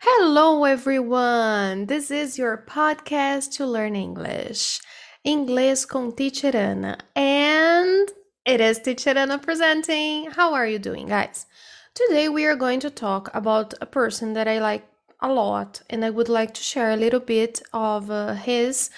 Hello, 0.00 0.64
everyone! 0.64 1.86
This 1.86 2.10
is 2.10 2.36
your 2.36 2.64
podcast 2.68 3.52
to 3.52 3.66
learn 3.66 3.94
English. 3.94 4.80
Inglês 5.24 5.86
com 5.86 6.10
Teacher 6.10 6.56
Ana. 6.56 6.98
And 7.14 8.10
it 8.44 8.60
is 8.60 8.80
Teacher 8.80 9.16
Ana 9.16 9.38
presenting. 9.38 10.32
How 10.32 10.52
are 10.54 10.66
you 10.66 10.80
doing, 10.80 11.06
guys? 11.06 11.46
Today 11.94 12.28
we 12.28 12.44
are 12.46 12.56
going 12.56 12.80
to 12.80 12.90
talk 12.90 13.30
about 13.32 13.72
a 13.80 13.86
person 13.86 14.32
that 14.32 14.48
I 14.48 14.58
like 14.58 14.88
a 15.20 15.32
lot 15.32 15.82
and 15.88 16.04
I 16.04 16.10
would 16.10 16.28
like 16.28 16.54
to 16.54 16.62
share 16.62 16.90
a 16.90 16.96
little 16.96 17.20
bit 17.20 17.62
of 17.72 18.10
uh, 18.10 18.34
his 18.34 18.90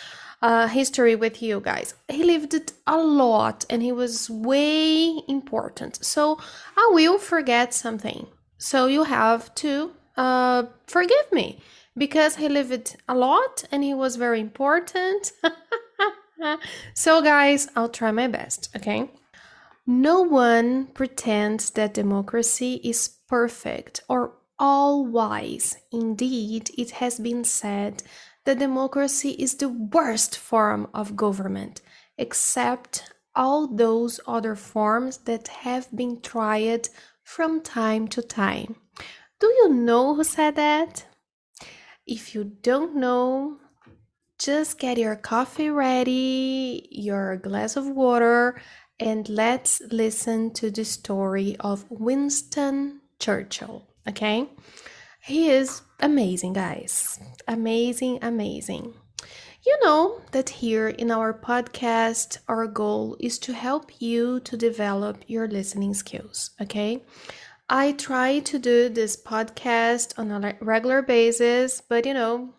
uh, 0.42 0.66
history 0.68 1.14
with 1.14 1.40
you 1.40 1.60
guys. 1.60 1.94
He 2.08 2.24
lived 2.24 2.52
it 2.52 2.72
a 2.86 2.98
lot 2.98 3.64
and 3.70 3.82
he 3.82 3.92
was 3.92 4.28
way 4.28 5.20
important. 5.28 6.04
So 6.04 6.38
I 6.76 6.90
will 6.92 7.18
forget 7.18 7.72
something. 7.72 8.26
So 8.58 8.86
you 8.86 9.04
have 9.04 9.54
to 9.56 9.92
uh, 10.16 10.64
forgive 10.86 11.32
me 11.32 11.60
because 11.96 12.36
he 12.36 12.48
lived 12.48 12.96
a 13.08 13.14
lot 13.14 13.64
and 13.70 13.82
he 13.84 13.94
was 13.94 14.16
very 14.16 14.40
important. 14.40 15.32
so, 16.94 17.22
guys, 17.22 17.68
I'll 17.76 17.88
try 17.88 18.10
my 18.10 18.28
best, 18.28 18.68
okay? 18.76 19.10
No 19.86 20.22
one 20.22 20.86
pretends 20.86 21.70
that 21.70 21.94
democracy 21.94 22.80
is 22.84 23.08
perfect 23.28 24.00
or 24.08 24.34
all 24.58 25.04
wise. 25.04 25.76
Indeed, 25.90 26.70
it 26.78 26.92
has 26.92 27.18
been 27.18 27.44
said 27.44 28.02
that 28.44 28.58
democracy 28.58 29.30
is 29.30 29.54
the 29.54 29.68
worst 29.68 30.36
form 30.36 30.88
of 30.92 31.16
government, 31.16 31.80
except 32.18 33.12
all 33.34 33.66
those 33.66 34.20
other 34.26 34.54
forms 34.54 35.18
that 35.18 35.48
have 35.48 35.88
been 35.94 36.20
tried 36.20 36.88
from 37.22 37.60
time 37.60 38.08
to 38.08 38.22
time. 38.22 38.76
Do 39.40 39.46
you 39.46 39.68
know 39.68 40.14
who 40.14 40.24
said 40.24 40.56
that? 40.56 41.06
If 42.06 42.34
you 42.34 42.44
don't 42.44 42.96
know, 42.96 43.58
just 44.38 44.78
get 44.78 44.98
your 44.98 45.16
coffee 45.16 45.70
ready, 45.70 46.88
your 46.90 47.36
glass 47.36 47.76
of 47.76 47.86
water, 47.86 48.60
and 48.98 49.28
let's 49.28 49.80
listen 49.90 50.52
to 50.54 50.70
the 50.70 50.84
story 50.84 51.56
of 51.60 51.84
Winston 51.90 53.00
Churchill. 53.18 53.88
Okay? 54.08 54.48
He 55.24 55.50
is 55.50 55.82
amazing, 56.00 56.54
guys. 56.54 57.20
Amazing, 57.46 58.18
amazing. 58.22 58.94
You 59.64 59.78
know 59.84 60.20
that 60.32 60.48
here 60.48 60.88
in 60.88 61.12
our 61.12 61.32
podcast, 61.32 62.38
our 62.48 62.66
goal 62.66 63.16
is 63.20 63.38
to 63.40 63.52
help 63.52 63.92
you 64.00 64.40
to 64.40 64.56
develop 64.56 65.22
your 65.28 65.46
listening 65.46 65.94
skills, 65.94 66.50
okay? 66.60 67.04
I 67.68 67.92
try 67.92 68.40
to 68.40 68.58
do 68.58 68.88
this 68.88 69.16
podcast 69.16 70.18
on 70.18 70.32
a 70.32 70.56
regular 70.60 71.02
basis, 71.02 71.80
but 71.80 72.04
you 72.04 72.14
know, 72.14 72.54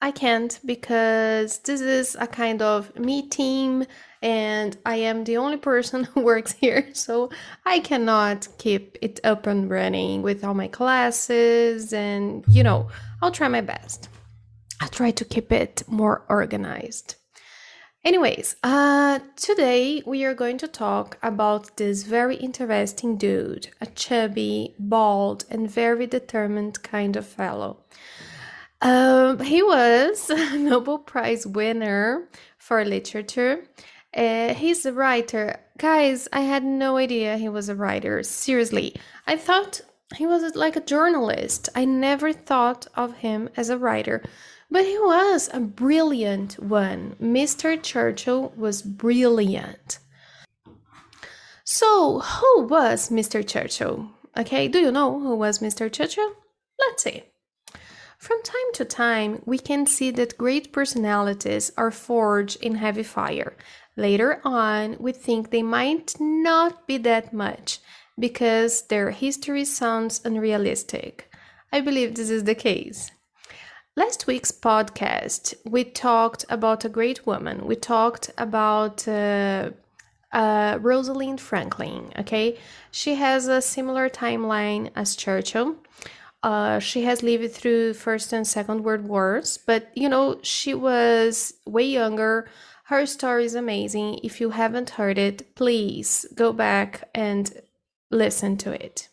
I 0.00 0.10
can't 0.10 0.58
because 0.66 1.58
this 1.58 1.80
is 1.80 2.16
a 2.18 2.26
kind 2.26 2.62
of 2.62 2.98
me 2.98 3.28
team 3.28 3.84
and 4.22 4.76
I 4.86 4.96
am 4.96 5.24
the 5.24 5.36
only 5.36 5.56
person 5.56 6.04
who 6.14 6.20
works 6.20 6.52
here, 6.52 6.88
so 6.94 7.30
I 7.66 7.80
cannot 7.80 8.48
keep 8.58 8.96
it 9.02 9.20
up 9.24 9.46
and 9.46 9.68
running 9.68 10.22
with 10.22 10.44
all 10.44 10.54
my 10.54 10.68
classes 10.68 11.92
and 11.92 12.44
you 12.48 12.62
know, 12.62 12.88
I'll 13.20 13.32
try 13.32 13.48
my 13.48 13.60
best. 13.60 14.08
I'll 14.80 14.88
try 14.88 15.10
to 15.12 15.24
keep 15.24 15.52
it 15.52 15.82
more 15.86 16.24
organized. 16.28 17.16
Anyways, 18.04 18.56
uh, 18.64 19.20
today 19.36 20.02
we 20.04 20.24
are 20.24 20.34
going 20.34 20.58
to 20.58 20.66
talk 20.66 21.18
about 21.22 21.76
this 21.76 22.02
very 22.02 22.34
interesting 22.34 23.16
dude, 23.16 23.68
a 23.80 23.86
chubby, 23.86 24.74
bald, 24.76 25.44
and 25.48 25.70
very 25.70 26.08
determined 26.08 26.82
kind 26.82 27.14
of 27.14 27.24
fellow. 27.24 27.84
Um, 28.80 29.38
he 29.38 29.62
was 29.62 30.30
a 30.30 30.58
Nobel 30.58 30.98
Prize 30.98 31.46
winner 31.46 32.28
for 32.58 32.84
literature. 32.84 33.68
Uh, 34.14 34.54
he's 34.54 34.84
a 34.84 34.92
writer. 34.92 35.58
Guys, 35.78 36.28
I 36.32 36.40
had 36.40 36.64
no 36.64 36.96
idea 36.96 37.36
he 37.38 37.48
was 37.48 37.68
a 37.68 37.74
writer. 37.74 38.22
Seriously, 38.22 38.94
I 39.26 39.36
thought 39.36 39.80
he 40.16 40.26
was 40.26 40.54
like 40.54 40.76
a 40.76 40.80
journalist. 40.80 41.68
I 41.74 41.84
never 41.84 42.32
thought 42.32 42.86
of 42.94 43.14
him 43.18 43.48
as 43.56 43.70
a 43.70 43.78
writer. 43.78 44.22
But 44.70 44.84
he 44.84 44.98
was 44.98 45.50
a 45.52 45.60
brilliant 45.60 46.54
one. 46.62 47.16
Mr. 47.20 47.80
Churchill 47.82 48.52
was 48.56 48.82
brilliant. 48.82 49.98
So, 51.64 52.20
who 52.20 52.62
was 52.64 53.08
Mr. 53.10 53.46
Churchill? 53.46 54.10
Okay, 54.36 54.68
do 54.68 54.78
you 54.78 54.90
know 54.90 55.18
who 55.20 55.36
was 55.36 55.58
Mr. 55.58 55.92
Churchill? 55.92 56.32
Let's 56.78 57.02
see. 57.02 57.24
From 58.18 58.40
time 58.42 58.72
to 58.74 58.84
time, 58.84 59.42
we 59.46 59.58
can 59.58 59.84
see 59.84 60.10
that 60.12 60.38
great 60.38 60.72
personalities 60.72 61.72
are 61.76 61.90
forged 61.90 62.62
in 62.62 62.76
heavy 62.76 63.02
fire. 63.02 63.56
Later 63.96 64.40
on, 64.44 64.96
we 64.98 65.12
think 65.12 65.50
they 65.50 65.62
might 65.62 66.14
not 66.18 66.86
be 66.86 66.96
that 66.98 67.32
much 67.32 67.80
because 68.18 68.82
their 68.82 69.10
history 69.10 69.64
sounds 69.64 70.20
unrealistic. 70.24 71.30
I 71.72 71.80
believe 71.80 72.14
this 72.14 72.30
is 72.30 72.44
the 72.44 72.54
case. 72.54 73.10
Last 73.94 74.26
week's 74.26 74.52
podcast, 74.52 75.54
we 75.66 75.84
talked 75.84 76.46
about 76.48 76.84
a 76.84 76.88
great 76.88 77.26
woman. 77.26 77.66
We 77.66 77.76
talked 77.76 78.30
about 78.38 79.06
uh, 79.06 79.70
uh, 80.32 80.78
Rosalind 80.80 81.40
Franklin. 81.40 82.10
Okay, 82.18 82.58
she 82.90 83.16
has 83.16 83.48
a 83.48 83.60
similar 83.60 84.08
timeline 84.08 84.90
as 84.96 85.14
Churchill. 85.14 85.76
Uh, 86.42 86.78
she 86.78 87.02
has 87.02 87.22
lived 87.22 87.52
through 87.52 87.94
First 87.94 88.32
and 88.32 88.46
Second 88.46 88.82
World 88.82 89.04
Wars, 89.04 89.58
but 89.58 89.90
you 89.94 90.08
know, 90.08 90.38
she 90.42 90.72
was 90.72 91.54
way 91.66 91.84
younger. 91.84 92.48
Her 92.92 93.06
story 93.06 93.46
is 93.46 93.54
amazing. 93.54 94.20
If 94.22 94.38
you 94.38 94.50
haven't 94.50 94.90
heard 95.00 95.16
it, 95.16 95.54
please 95.54 96.26
go 96.34 96.52
back 96.52 97.08
and 97.14 97.50
listen 98.10 98.58
to 98.58 98.70
it. 98.70 99.08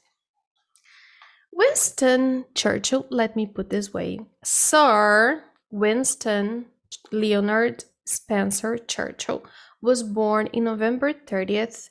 Winston 1.53 2.43
Churchill, 2.53 3.05
let 3.09 3.37
me 3.37 3.45
put 3.45 3.69
this 3.69 3.93
way 3.93 4.19
Sir 4.43 5.45
Winston 5.71 6.65
Leonard 7.13 7.85
Spencer 8.05 8.77
Churchill 8.77 9.45
was 9.81 10.03
born 10.03 10.47
in 10.47 10.65
November 10.65 11.13
30th 11.13 11.89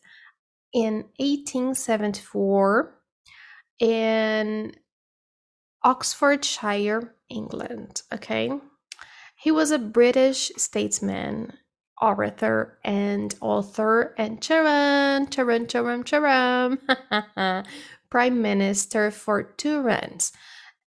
in 0.75 1.06
1874 1.16 2.94
in 3.78 4.75
Oxfordshire, 5.82 7.15
England. 7.31 8.03
Okay. 8.12 8.53
He 9.37 9.50
was 9.50 9.71
a 9.71 9.78
British 9.78 10.53
statesman, 10.59 11.54
orator, 12.00 12.78
and 12.84 13.34
author, 13.41 14.14
and 14.19 14.41
charan, 14.41 15.28
charan, 15.28 15.66
charan, 15.66 16.04
charan, 16.04 16.78
prime 18.10 18.42
minister 18.42 19.10
for 19.10 19.42
two 19.42 19.81
runs. 19.81 20.32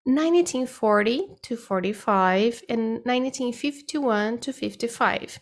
1940 0.05 1.37
to 1.43 1.57
45 1.57 2.63
and 2.69 2.81
1951 3.05 4.39
to 4.39 4.53
55. 4.53 5.41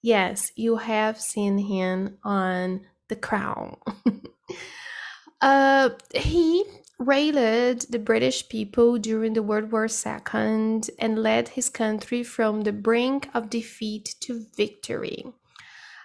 Yes, 0.00 0.52
you 0.56 0.76
have 0.76 1.20
seen 1.20 1.58
him 1.58 2.16
on 2.24 2.86
The 3.08 3.16
Crown. 3.16 3.76
uh, 5.42 5.90
he 6.14 6.64
rallied 6.98 7.82
the 7.90 7.98
British 7.98 8.48
people 8.48 8.98
during 8.98 9.34
the 9.34 9.42
World 9.42 9.70
War 9.70 9.86
II 9.86 10.82
and 10.98 11.22
led 11.22 11.48
his 11.50 11.68
country 11.68 12.22
from 12.22 12.62
the 12.62 12.72
brink 12.72 13.28
of 13.34 13.50
defeat 13.50 14.16
to 14.20 14.46
victory. 14.56 15.32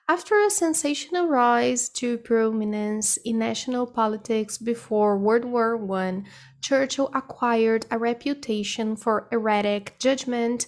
After 0.08 0.36
a 0.36 0.50
sensational 0.50 1.28
rise 1.28 1.88
to 1.90 2.18
prominence 2.18 3.18
in 3.18 3.40
national 3.40 3.88
politics 3.88 4.58
before 4.58 5.17
World 5.17 5.46
War 5.46 5.79
I, 5.97 6.23
Churchill 6.62 7.09
acquired 7.14 7.85
a 7.90 7.97
reputation 7.97 8.96
for 8.96 9.28
erratic 9.32 9.97
judgment 10.00 10.67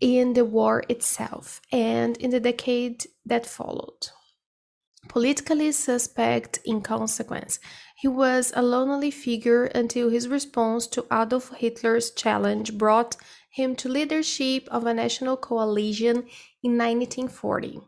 in 0.00 0.34
the 0.34 0.44
war 0.44 0.84
itself 0.88 1.62
and 1.72 2.18
in 2.18 2.30
the 2.30 2.40
decade 2.40 3.06
that 3.24 3.46
followed. 3.46 4.10
Politically 5.08 5.72
suspect 5.72 6.58
in 6.64 6.82
consequence, 6.82 7.58
he 7.98 8.06
was 8.06 8.52
a 8.54 8.60
lonely 8.60 9.10
figure 9.10 9.64
until 9.64 10.10
his 10.10 10.28
response 10.28 10.86
to 10.86 11.06
Adolf 11.10 11.50
Hitler's 11.56 12.10
challenge 12.10 12.76
brought 12.76 13.16
him 13.48 13.74
to 13.74 13.88
leadership 13.88 14.68
of 14.70 14.84
a 14.84 14.92
national 14.92 15.38
coalition 15.38 16.16
in 16.62 16.76
1940. 16.76 17.80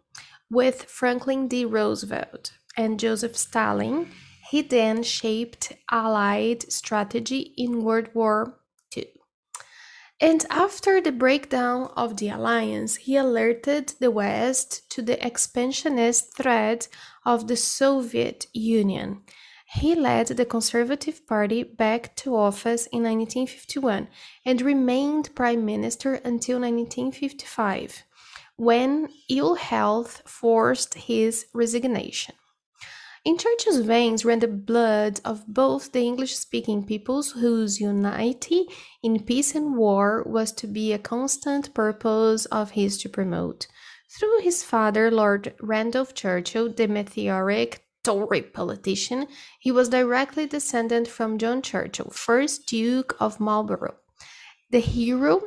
With 0.51 0.85
Franklin 0.85 1.47
D. 1.47 1.67
Roosevelt 1.67 2.53
and 2.75 2.99
Joseph 2.99 3.37
Stalin, 3.37 4.11
he 4.51 4.63
then 4.63 5.03
shaped 5.03 5.75
Allied 5.91 6.73
strategy 6.73 7.53
in 7.59 7.85
World 7.85 8.09
War 8.15 8.59
II. 8.97 9.09
And 10.23 10.47
after 10.49 11.03
the 11.03 11.13
breakdown 11.13 11.93
of 11.99 12.17
the 12.17 12.31
alliance, 12.31 12.97
he 12.97 13.17
alerted 13.17 13.93
the 14.01 14.11
West 14.11 14.89
to 14.93 15.03
the 15.03 15.25
expansionist 15.25 16.35
threat 16.35 16.89
of 17.27 17.47
the 17.47 17.57
Soviet 17.57 18.47
Union 18.55 19.23
He 19.75 19.95
led 19.95 20.29
the 20.29 20.47
Conservative 20.47 21.27
Party 21.27 21.63
back 21.63 22.17
to 22.17 22.35
office 22.35 22.87
in 22.87 23.03
1951 23.03 24.09
and 24.47 24.63
remained 24.63 25.35
Prime 25.35 25.65
Minister 25.67 26.15
until 26.15 26.59
1955, 26.59 28.03
when 28.57 29.11
ill 29.29 29.57
health 29.57 30.23
forced 30.25 30.95
his 30.95 31.47
resignation. 31.53 32.35
In 33.27 33.37
Churchill's 33.37 33.81
veins 33.81 34.25
ran 34.25 34.39
the 34.39 34.49
blood 34.49 35.21
of 35.23 35.47
both 35.47 35.93
the 35.93 36.01
English 36.01 36.37
speaking 36.37 36.83
peoples, 36.87 37.33
whose 37.33 37.79
unity 37.79 38.67
in 39.03 39.23
peace 39.23 39.55
and 39.55 39.77
war 39.77 40.25
was 40.27 40.51
to 40.53 40.67
be 40.67 40.95
a 40.95 40.99
constant 40.99 41.75
purpose 41.75 42.47
of 42.47 42.71
his 42.71 42.97
to 43.03 43.09
promote. 43.11 43.67
Through 44.19 44.41
his 44.41 44.63
father, 44.63 45.11
Lord 45.11 45.55
Randolph 45.61 46.15
Churchill, 46.15 46.73
the 46.73 46.89
meteoric 46.89 47.85
Tory 48.05 48.43
politician, 48.43 49.27
he 49.59 49.71
was 49.71 49.89
directly 49.89 50.47
descended 50.47 51.09
from 51.09 51.39
John 51.39 51.63
Churchill, 51.63 52.07
1st 52.07 52.65
Duke 52.67 53.17
of 53.21 53.41
Marlborough, 53.41 53.97
the 54.71 54.81
hero 54.81 55.43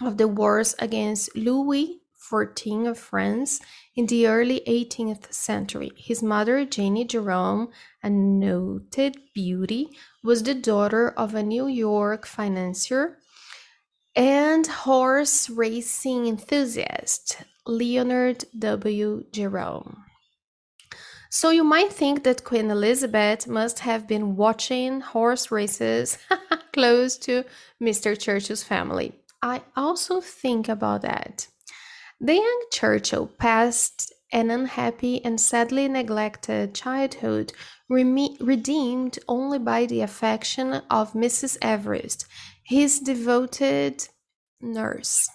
of 0.00 0.16
the 0.16 0.28
wars 0.28 0.74
against 0.78 1.34
Louis 1.36 2.00
XIV 2.30 2.88
of 2.88 2.98
France 2.98 3.60
in 3.96 4.06
the 4.06 4.26
early 4.26 4.60
18th 4.66 5.32
century. 5.32 5.90
His 5.96 6.22
mother, 6.22 6.64
Jennie 6.64 7.04
Jerome, 7.04 7.70
a 8.02 8.10
noted 8.10 9.16
beauty, 9.34 9.96
was 10.22 10.42
the 10.42 10.54
daughter 10.54 11.08
of 11.10 11.34
a 11.34 11.42
New 11.42 11.66
York 11.66 12.26
financier 12.26 13.18
and 14.14 14.66
horse 14.66 15.48
racing 15.48 16.26
enthusiast, 16.26 17.38
Leonard 17.66 18.44
W. 18.58 19.24
Jerome. 19.32 20.04
So 21.30 21.50
you 21.50 21.62
might 21.62 21.92
think 21.92 22.24
that 22.24 22.44
Queen 22.44 22.70
Elizabeth 22.70 23.46
must 23.46 23.80
have 23.80 24.06
been 24.06 24.36
watching 24.36 25.00
horse 25.00 25.50
races 25.50 26.18
close 26.72 27.18
to 27.18 27.44
Mr. 27.82 28.18
Churchill's 28.18 28.62
family. 28.62 29.12
I 29.42 29.62
also 29.76 30.20
think 30.20 30.68
about 30.68 31.02
that. 31.02 31.46
The 32.20 32.34
young 32.34 32.62
Churchill 32.72 33.26
passed 33.38 34.12
an 34.32 34.50
unhappy 34.50 35.24
and 35.24 35.40
sadly 35.40 35.86
neglected 35.88 36.74
childhood, 36.74 37.52
redeemed 37.88 39.18
only 39.28 39.58
by 39.58 39.86
the 39.86 40.00
affection 40.00 40.82
of 40.90 41.12
Mrs. 41.12 41.56
Everest, 41.62 42.26
his 42.64 43.00
devoted 43.00 44.08
nurse. 44.60 45.28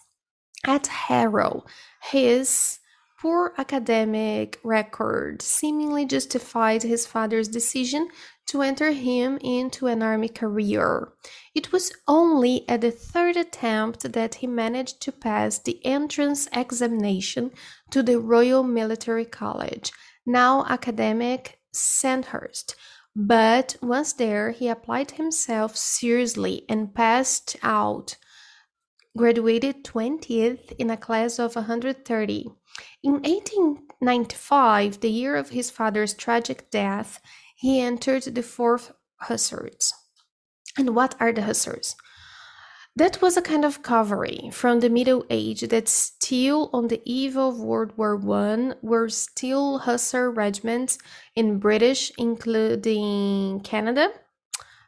At 0.66 0.88
Harrow, 0.88 1.66
his 2.02 2.80
poor 3.24 3.54
academic 3.58 4.60
record 4.66 5.42
seemingly 5.42 6.06
justified 6.06 6.84
his 6.84 7.08
father's 7.08 7.48
decision 7.48 8.10
to 8.46 8.62
enter 8.62 8.92
him 8.92 9.38
into 9.42 9.88
an 9.88 10.04
army 10.04 10.28
career. 10.28 11.08
It 11.56 11.72
was 11.72 11.94
only 12.06 12.68
at 12.68 12.82
the 12.82 12.92
third 12.92 13.38
attempt 13.38 14.12
that 14.12 14.36
he 14.36 14.48
managed 14.48 15.02
to 15.04 15.14
pass 15.14 15.58
the 15.58 15.80
entrance 15.86 16.50
examination 16.52 17.52
to 17.92 18.04
the 18.04 18.20
Royal 18.20 18.62
Military 18.62 19.24
College, 19.24 19.94
now 20.26 20.66
academic 20.66 21.60
Sandhurst. 21.72 22.76
But 23.16 23.78
once 23.82 24.12
there, 24.12 24.52
he 24.52 24.68
applied 24.68 25.12
himself 25.12 25.78
seriously 25.78 26.66
and 26.68 26.94
passed 26.94 27.56
out 27.64 28.18
graduated 29.16 29.84
20th 29.84 30.74
in 30.80 30.90
a 30.90 30.98
class 30.98 31.38
of 31.38 31.56
130. 31.56 32.52
In 33.04 33.22
1895, 33.22 35.00
the 35.00 35.10
year 35.10 35.36
of 35.36 35.50
his 35.50 35.70
father's 35.70 36.14
tragic 36.14 36.72
death, 36.72 37.20
he 37.56 37.80
entered 37.80 38.24
the 38.24 38.42
4th 38.42 38.94
Hussars. 39.18 39.94
And 40.78 40.96
what 40.96 41.16
are 41.20 41.32
the 41.32 41.44
Hussars? 41.44 41.96
That 42.96 43.22
was 43.22 43.38
a 43.38 43.42
kind 43.42 43.66
of 43.66 43.82
cavalry 43.82 44.52
from 44.52 44.80
the 44.80 44.90
Middle 44.90 45.26
Age 45.30 45.62
that 45.62 45.88
still 45.88 46.70
on 46.72 46.90
the 46.90 47.02
eve 47.06 47.36
of 47.36 47.60
World 47.60 47.98
War 47.98 48.16
One 48.16 48.76
were 48.84 49.10
still 49.10 49.80
Hussar 49.80 50.30
regiments 50.30 51.00
in 51.36 51.58
British, 51.58 52.12
including 52.20 53.62
Canada, 53.62 54.12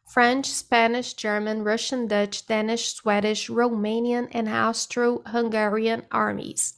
French, 0.07 0.45
Spanish, 0.45 1.15
German, 1.15 1.63
Russian, 1.63 2.07
Dutch, 2.07 2.45
Danish, 2.45 2.93
Swedish, 2.93 3.49
Romanian, 3.49 4.27
and 4.31 4.47
Austro 4.47 5.23
Hungarian 5.25 6.05
armies. 6.11 6.75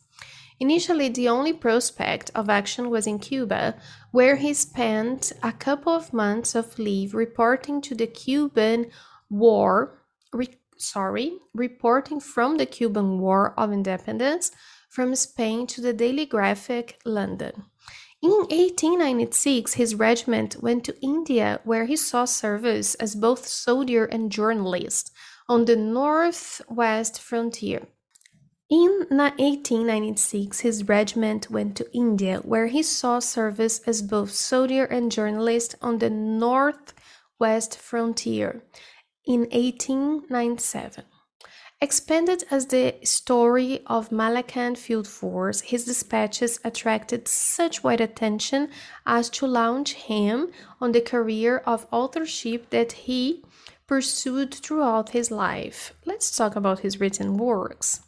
Initially, 0.59 1.09
the 1.09 1.29
only 1.29 1.53
prospect 1.53 2.31
of 2.33 2.49
action 2.49 2.89
was 2.89 3.05
in 3.05 3.19
Cuba, 3.19 3.75
where 4.11 4.37
he 4.37 4.53
spent 4.53 5.31
a 5.43 5.51
couple 5.51 5.93
of 5.93 6.13
months 6.13 6.55
of 6.55 6.79
leave 6.79 7.13
reporting 7.13 7.79
to 7.81 7.93
the 7.93 8.07
Cuban 8.07 8.87
War, 9.29 10.01
re, 10.33 10.49
sorry, 10.77 11.37
reporting 11.53 12.19
from 12.19 12.57
the 12.57 12.65
Cuban 12.65 13.19
War 13.19 13.53
of 13.57 13.71
Independence 13.71 14.51
from 14.89 15.15
Spain 15.15 15.67
to 15.67 15.81
the 15.81 15.93
Daily 15.93 16.25
Graphic, 16.25 16.99
London. 17.05 17.65
In 18.19 18.31
1896, 18.31 19.73
his 19.73 19.93
regiment 19.93 20.55
went 20.63 20.83
to 20.85 20.99
India, 21.01 21.59
where 21.65 21.85
he 21.85 21.95
saw 21.95 22.25
service 22.25 22.95
as 22.95 23.13
both 23.13 23.47
soldier 23.47 24.05
and 24.05 24.31
journalist 24.31 25.11
on 25.47 25.65
the 25.65 25.75
northwest 25.75 27.21
frontier. 27.21 27.87
In 28.69 29.07
1896, 29.09 30.59
his 30.59 30.89
regiment 30.89 31.49
went 31.49 31.77
to 31.77 31.89
India, 31.93 32.39
where 32.43 32.67
he 32.67 32.83
saw 32.83 33.19
service 33.19 33.79
as 33.87 34.01
both 34.01 34.31
soldier 34.31 34.83
and 34.83 35.09
journalist 35.09 35.75
on 35.81 35.99
the 35.99 36.09
northwest 36.09 37.77
frontier. 37.77 38.63
In 39.25 39.41
1897, 39.51 41.05
Expanded 41.79 42.43
as 42.49 42.65
the 42.65 42.95
story 43.03 43.83
of 43.85 44.09
Malakand 44.09 44.77
Field 44.77 45.07
Force, 45.07 45.61
his 45.61 45.85
dispatches 45.85 46.59
attracted 46.65 47.27
such 47.27 47.83
wide 47.83 48.01
attention 48.01 48.69
as 49.05 49.29
to 49.29 49.45
launch 49.45 49.93
him 49.93 50.51
on 50.81 50.91
the 50.91 51.01
career 51.01 51.59
of 51.59 51.85
authorship 51.91 52.71
that 52.71 52.91
he 52.93 53.45
pursued 53.85 54.55
throughout 54.55 55.09
his 55.09 55.29
life. 55.31 55.93
Let's 56.03 56.35
talk 56.35 56.55
about 56.55 56.79
his 56.79 56.99
written 56.99 57.37
works. 57.37 58.01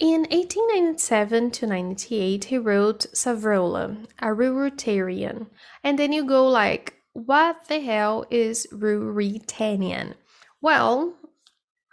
In 0.00 0.20
1897 0.30 1.50
to 1.50 1.66
98, 1.66 2.44
he 2.44 2.58
wrote 2.58 3.06
Savrola, 3.12 4.06
a 4.20 4.26
Ruritanian. 4.26 5.48
And 5.82 5.98
then 5.98 6.12
you 6.12 6.24
go 6.24 6.46
like, 6.48 6.94
what 7.14 7.66
the 7.66 7.80
hell 7.80 8.24
is 8.30 8.68
Ruritanian? 8.72 10.14
Well, 10.60 11.14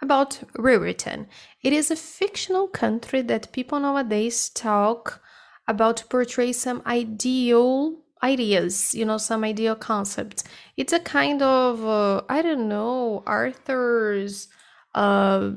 about 0.00 0.40
Ruritan. 0.56 1.26
It 1.62 1.72
is 1.72 1.90
a 1.90 1.96
fictional 1.96 2.68
country 2.68 3.22
that 3.22 3.52
people 3.52 3.80
nowadays 3.80 4.50
talk 4.50 5.20
about 5.66 5.96
to 5.96 6.06
portray 6.06 6.52
some 6.52 6.82
ideal 6.86 7.96
ideas, 8.22 8.94
you 8.94 9.04
know, 9.04 9.18
some 9.18 9.42
ideal 9.42 9.74
concepts. 9.74 10.44
It's 10.76 10.92
a 10.92 11.00
kind 11.00 11.42
of, 11.42 11.84
uh, 11.84 12.22
I 12.28 12.42
don't 12.42 12.68
know, 12.68 13.24
Arthur's 13.26 14.48
uh, 14.94 15.50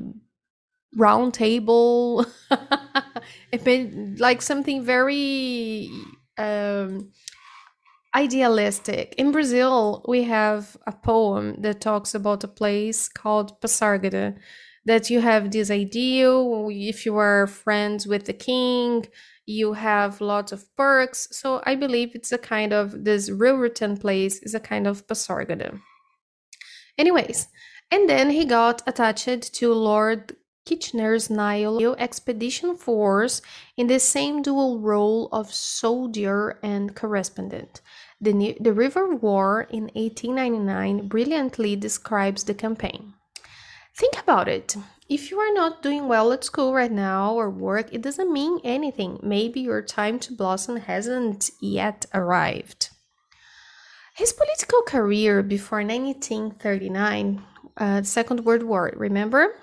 round 0.96 1.34
table. 1.34 2.26
it 3.52 3.64
been 3.64 4.18
like 4.20 4.42
something 4.42 4.84
very 4.84 5.90
um, 6.38 7.12
idealistic. 8.16 9.14
In 9.18 9.32
Brazil, 9.32 10.04
we 10.08 10.24
have 10.24 10.78
a 10.88 10.92
poem 10.92 11.62
that 11.62 11.82
talks 11.82 12.16
about 12.16 12.44
a 12.44 12.48
place 12.48 13.08
called 13.08 13.60
Pasargada, 13.62 14.38
that 14.86 15.10
you 15.10 15.22
have 15.22 15.52
this 15.52 15.70
ideal, 15.70 16.70
if 16.72 17.06
you 17.06 17.18
are 17.18 17.48
friends 17.48 18.08
with 18.08 18.26
the 18.26 18.34
king, 18.34 19.06
you 19.46 19.74
have 19.74 20.22
lots 20.22 20.52
of 20.52 20.66
perks. 20.76 21.28
So 21.32 21.62
I 21.66 21.76
believe 21.76 22.16
it's 22.16 22.32
a 22.32 22.38
kind 22.38 22.74
of, 22.74 23.04
this 23.04 23.30
real 23.30 23.56
written 23.56 23.98
place 23.98 24.40
is 24.40 24.56
a 24.56 24.60
kind 24.60 24.88
of 24.88 25.06
Pasargada. 25.08 25.80
Anyways, 26.98 27.48
and 27.92 28.10
then 28.10 28.30
he 28.30 28.46
got 28.46 28.82
attached 28.88 29.54
to 29.56 29.74
Lord 29.74 30.36
Kitchener's 30.70 31.32
Nile 31.32 31.96
expedition 31.98 32.78
force 32.78 33.42
in 33.76 33.88
the 33.88 34.00
same 34.00 34.44
dual 34.44 34.78
role 34.78 35.28
of 35.32 35.52
soldier 35.52 36.60
and 36.62 36.96
correspondent. 36.96 37.82
The, 38.22 38.56
the 38.60 38.72
River 38.72 39.16
War 39.16 39.66
in 39.72 39.86
1899 39.96 41.08
brilliantly 41.08 41.76
describes 41.76 42.44
the 42.44 42.54
campaign. 42.54 43.16
Think 43.96 44.20
about 44.20 44.48
it. 44.48 44.76
If 45.10 45.32
you 45.32 45.40
are 45.40 45.52
not 45.54 45.82
doing 45.82 46.08
well 46.08 46.32
at 46.32 46.44
school 46.44 46.72
right 46.72 46.92
now 46.92 47.34
or 47.34 47.50
work, 47.50 47.92
it 47.92 48.04
doesn't 48.04 48.32
mean 48.32 48.60
anything. 48.64 49.20
Maybe 49.24 49.62
your 49.62 49.82
time 49.82 50.20
to 50.20 50.34
blossom 50.34 50.78
hasn't 50.78 51.50
yet 51.60 52.06
arrived. 52.14 52.90
His 54.14 54.34
political 54.34 54.84
career 54.84 55.42
before 55.42 55.80
1939, 55.80 57.42
uh, 57.78 58.04
Second 58.04 58.46
World 58.46 58.62
War, 58.62 58.94
remember? 58.96 59.56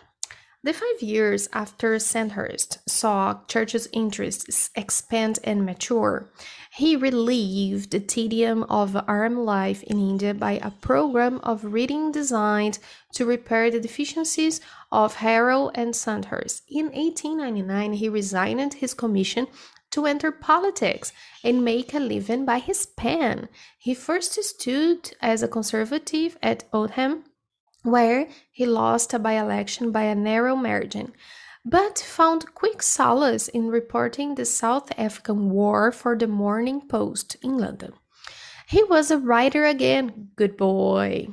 The 0.66 0.72
five 0.72 1.00
years 1.00 1.48
after 1.52 1.96
Sandhurst 2.00 2.78
saw 2.88 3.38
Churchill's 3.46 3.86
interests 3.92 4.70
expand 4.74 5.38
and 5.44 5.64
mature, 5.64 6.28
he 6.72 6.96
relieved 6.96 7.92
the 7.92 8.00
tedium 8.00 8.64
of 8.64 8.96
army 9.06 9.36
life 9.36 9.84
in 9.84 10.00
India 10.00 10.34
by 10.34 10.54
a 10.54 10.72
program 10.72 11.38
of 11.44 11.72
reading 11.72 12.10
designed 12.10 12.80
to 13.12 13.24
repair 13.24 13.70
the 13.70 13.78
deficiencies 13.78 14.60
of 14.90 15.14
Harrow 15.14 15.70
and 15.72 15.94
Sandhurst. 15.94 16.64
In 16.68 16.86
1899, 16.86 17.92
he 17.92 18.08
resigned 18.08 18.74
his 18.74 18.92
commission 18.92 19.46
to 19.92 20.04
enter 20.04 20.32
politics 20.32 21.12
and 21.44 21.64
make 21.64 21.94
a 21.94 22.00
living 22.00 22.44
by 22.44 22.58
his 22.58 22.86
pen. 22.86 23.48
He 23.78 23.94
first 23.94 24.32
stood 24.42 25.12
as 25.20 25.44
a 25.44 25.48
conservative 25.48 26.36
at 26.42 26.64
Oldham 26.72 27.22
where 27.86 28.28
he 28.50 28.66
lost 28.66 29.14
a 29.14 29.18
by 29.18 29.32
election 29.32 29.90
by 29.92 30.02
a 30.02 30.14
narrow 30.14 30.56
margin, 30.56 31.12
but 31.64 31.98
found 31.98 32.54
quick 32.54 32.82
solace 32.82 33.48
in 33.48 33.68
reporting 33.68 34.34
the 34.34 34.44
South 34.44 34.90
African 34.98 35.50
War 35.50 35.90
for 35.92 36.16
the 36.16 36.26
Morning 36.26 36.80
Post 36.86 37.36
in 37.42 37.56
London. 37.56 37.92
He 38.68 38.82
was 38.82 39.10
a 39.10 39.18
writer 39.18 39.64
again, 39.64 40.28
good 40.36 40.56
boy. 40.56 41.28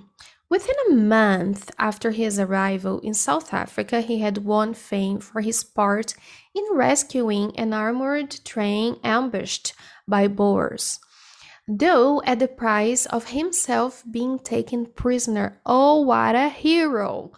Within 0.50 0.76
a 0.88 0.94
month 0.94 1.72
after 1.80 2.12
his 2.12 2.40
arrival 2.40 3.00
in 3.00 3.16
South 3.16 3.54
Africa, 3.54 4.02
he 4.02 4.20
had 4.20 4.46
won 4.46 4.76
fame 4.76 5.20
for 5.20 5.42
his 5.42 5.64
part 5.64 6.14
in 6.54 6.64
rescuing 6.72 7.58
an 7.58 7.74
armored 7.74 8.40
train 8.46 9.00
ambushed 9.04 9.74
by 10.08 10.28
Boers 10.28 11.00
though 11.68 12.22
at 12.24 12.40
the 12.40 12.48
price 12.48 13.06
of 13.08 13.30
himself 13.30 14.04
being 14.10 14.40
taken 14.40 14.86
prisoner. 14.86 15.62
Oh, 15.66 16.02
what 16.02 16.36
a 16.36 16.50
hero! 16.50 17.32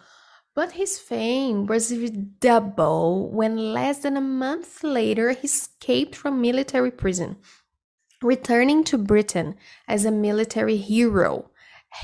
But 0.54 0.72
his 0.72 0.98
fame 0.98 1.66
was 1.66 1.94
redoubled 1.94 3.34
when 3.34 3.74
less 3.74 3.98
than 3.98 4.16
a 4.16 4.22
month 4.22 4.82
later 4.82 5.30
he 5.30 5.46
escaped 5.46 6.16
from 6.16 6.40
military 6.40 6.90
prison. 6.90 7.36
Returning 8.22 8.82
to 8.84 8.96
Britain 8.96 9.56
as 9.86 10.06
a 10.06 10.10
military 10.10 10.78
hero, 10.78 11.50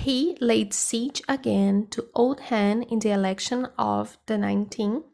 he 0.01 0.37
laid 0.41 0.75
siege 0.75 1.23
again 1.27 1.87
to 1.91 2.09
Oldham 2.15 2.83
in 2.83 2.99
the 2.99 3.11
election 3.11 3.69
of 3.79 4.19
the 4.27 4.35
19th. 4.35 5.05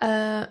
Uh, 0.00 0.46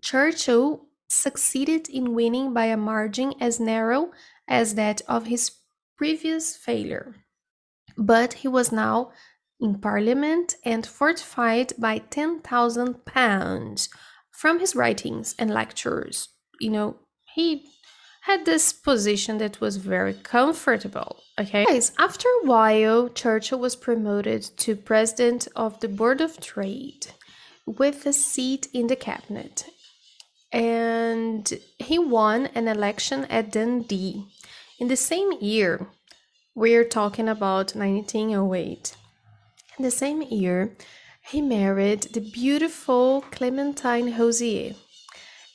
Churchill 0.00 0.86
succeeded 1.08 1.88
in 1.88 2.14
winning 2.14 2.54
by 2.54 2.66
a 2.66 2.76
margin 2.76 3.34
as 3.40 3.58
narrow 3.58 4.10
as 4.48 4.74
that 4.74 5.02
of 5.08 5.26
his 5.26 5.52
previous 5.96 6.56
failure. 6.56 7.16
But 7.96 8.34
he 8.34 8.48
was 8.48 8.72
now 8.72 9.12
in 9.60 9.80
Parliament 9.80 10.54
and 10.64 10.86
fortified 10.86 11.72
by 11.78 11.98
10,000 11.98 13.04
pounds 13.04 13.88
from 14.30 14.60
his 14.60 14.76
writings 14.76 15.34
and 15.38 15.50
lectures. 15.50 16.28
You 16.60 16.70
know, 16.70 16.96
he 17.34 17.66
had 18.22 18.44
this 18.44 18.72
position 18.72 19.38
that 19.38 19.60
was 19.60 19.76
very 19.76 20.14
comfortable. 20.14 21.22
Okay. 21.40 21.64
Guys, 21.64 21.92
after 21.98 22.28
a 22.28 22.46
while, 22.46 23.08
Churchill 23.08 23.58
was 23.58 23.74
promoted 23.74 24.42
to 24.58 24.76
president 24.76 25.48
of 25.56 25.80
the 25.80 25.88
Board 25.88 26.20
of 26.20 26.38
Trade 26.40 27.06
with 27.66 28.06
a 28.06 28.12
seat 28.12 28.68
in 28.72 28.86
the 28.86 28.96
cabinet. 28.96 29.64
And 30.50 31.52
he 31.78 31.98
won 31.98 32.46
an 32.54 32.68
election 32.68 33.26
at 33.26 33.52
Dundee 33.52 34.26
in 34.78 34.86
the 34.86 34.96
same 34.96 35.32
year, 35.40 35.88
we're 36.54 36.84
talking 36.84 37.28
about 37.28 37.74
1908. 37.74 38.94
In 39.76 39.84
the 39.84 39.90
same 39.90 40.22
year, 40.22 40.76
he 41.28 41.42
married 41.42 42.02
the 42.02 42.20
beautiful 42.20 43.22
Clementine 43.32 44.12
Hozier. 44.12 44.74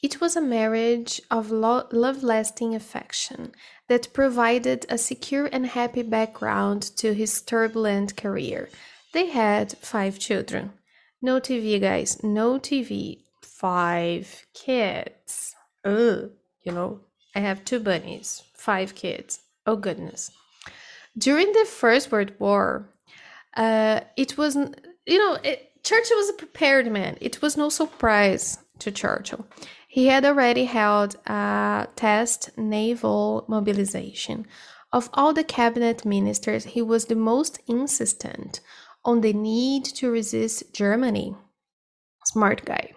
It 0.01 0.19
was 0.19 0.35
a 0.35 0.41
marriage 0.41 1.21
of 1.31 1.51
lo- 1.51 1.87
love 1.93 2.21
lasting 2.21 2.75
affection 2.75 3.53
that 3.87 4.11
provided 4.13 4.85
a 4.89 4.97
secure 4.97 5.47
and 5.53 5.67
happy 5.67 6.01
background 6.01 6.81
to 6.97 7.13
his 7.13 7.41
turbulent 7.41 8.17
career. 8.17 8.67
They 9.13 9.27
had 9.27 9.77
five 9.77 10.19
children. 10.19 10.73
No 11.21 11.39
TV, 11.39 11.79
guys, 11.79 12.21
no 12.21 12.59
TV. 12.59 13.22
Five 13.63 14.45
kids. 14.53 15.55
Ugh, 15.85 16.31
you 16.63 16.73
know, 16.73 16.99
I 17.33 17.39
have 17.39 17.63
two 17.63 17.79
bunnies 17.79 18.43
five 18.53 18.93
kids. 18.93 19.39
Oh, 19.65 19.77
goodness. 19.77 20.31
During 21.17 21.49
the 21.53 21.63
First 21.63 22.11
World 22.11 22.33
War, 22.39 22.89
uh, 23.55 24.01
it 24.17 24.37
was, 24.37 24.57
you 25.05 25.17
know, 25.17 25.37
it, 25.41 25.71
Churchill 25.81 26.17
was 26.17 26.29
a 26.29 26.33
prepared 26.33 26.91
man. 26.91 27.17
It 27.21 27.41
was 27.41 27.55
no 27.55 27.69
surprise 27.69 28.57
to 28.79 28.91
Churchill. 28.91 29.47
He 29.87 30.07
had 30.07 30.25
already 30.25 30.65
held 30.65 31.15
a 31.25 31.87
test 31.95 32.57
naval 32.57 33.45
mobilization. 33.47 34.45
Of 34.91 35.09
all 35.13 35.33
the 35.33 35.45
cabinet 35.45 36.03
ministers, 36.03 36.65
he 36.65 36.81
was 36.81 37.05
the 37.05 37.15
most 37.15 37.59
insistent 37.67 38.59
on 39.05 39.21
the 39.21 39.31
need 39.31 39.85
to 39.85 40.11
resist 40.11 40.73
Germany. 40.73 41.33
Smart 42.25 42.65
guy. 42.65 42.91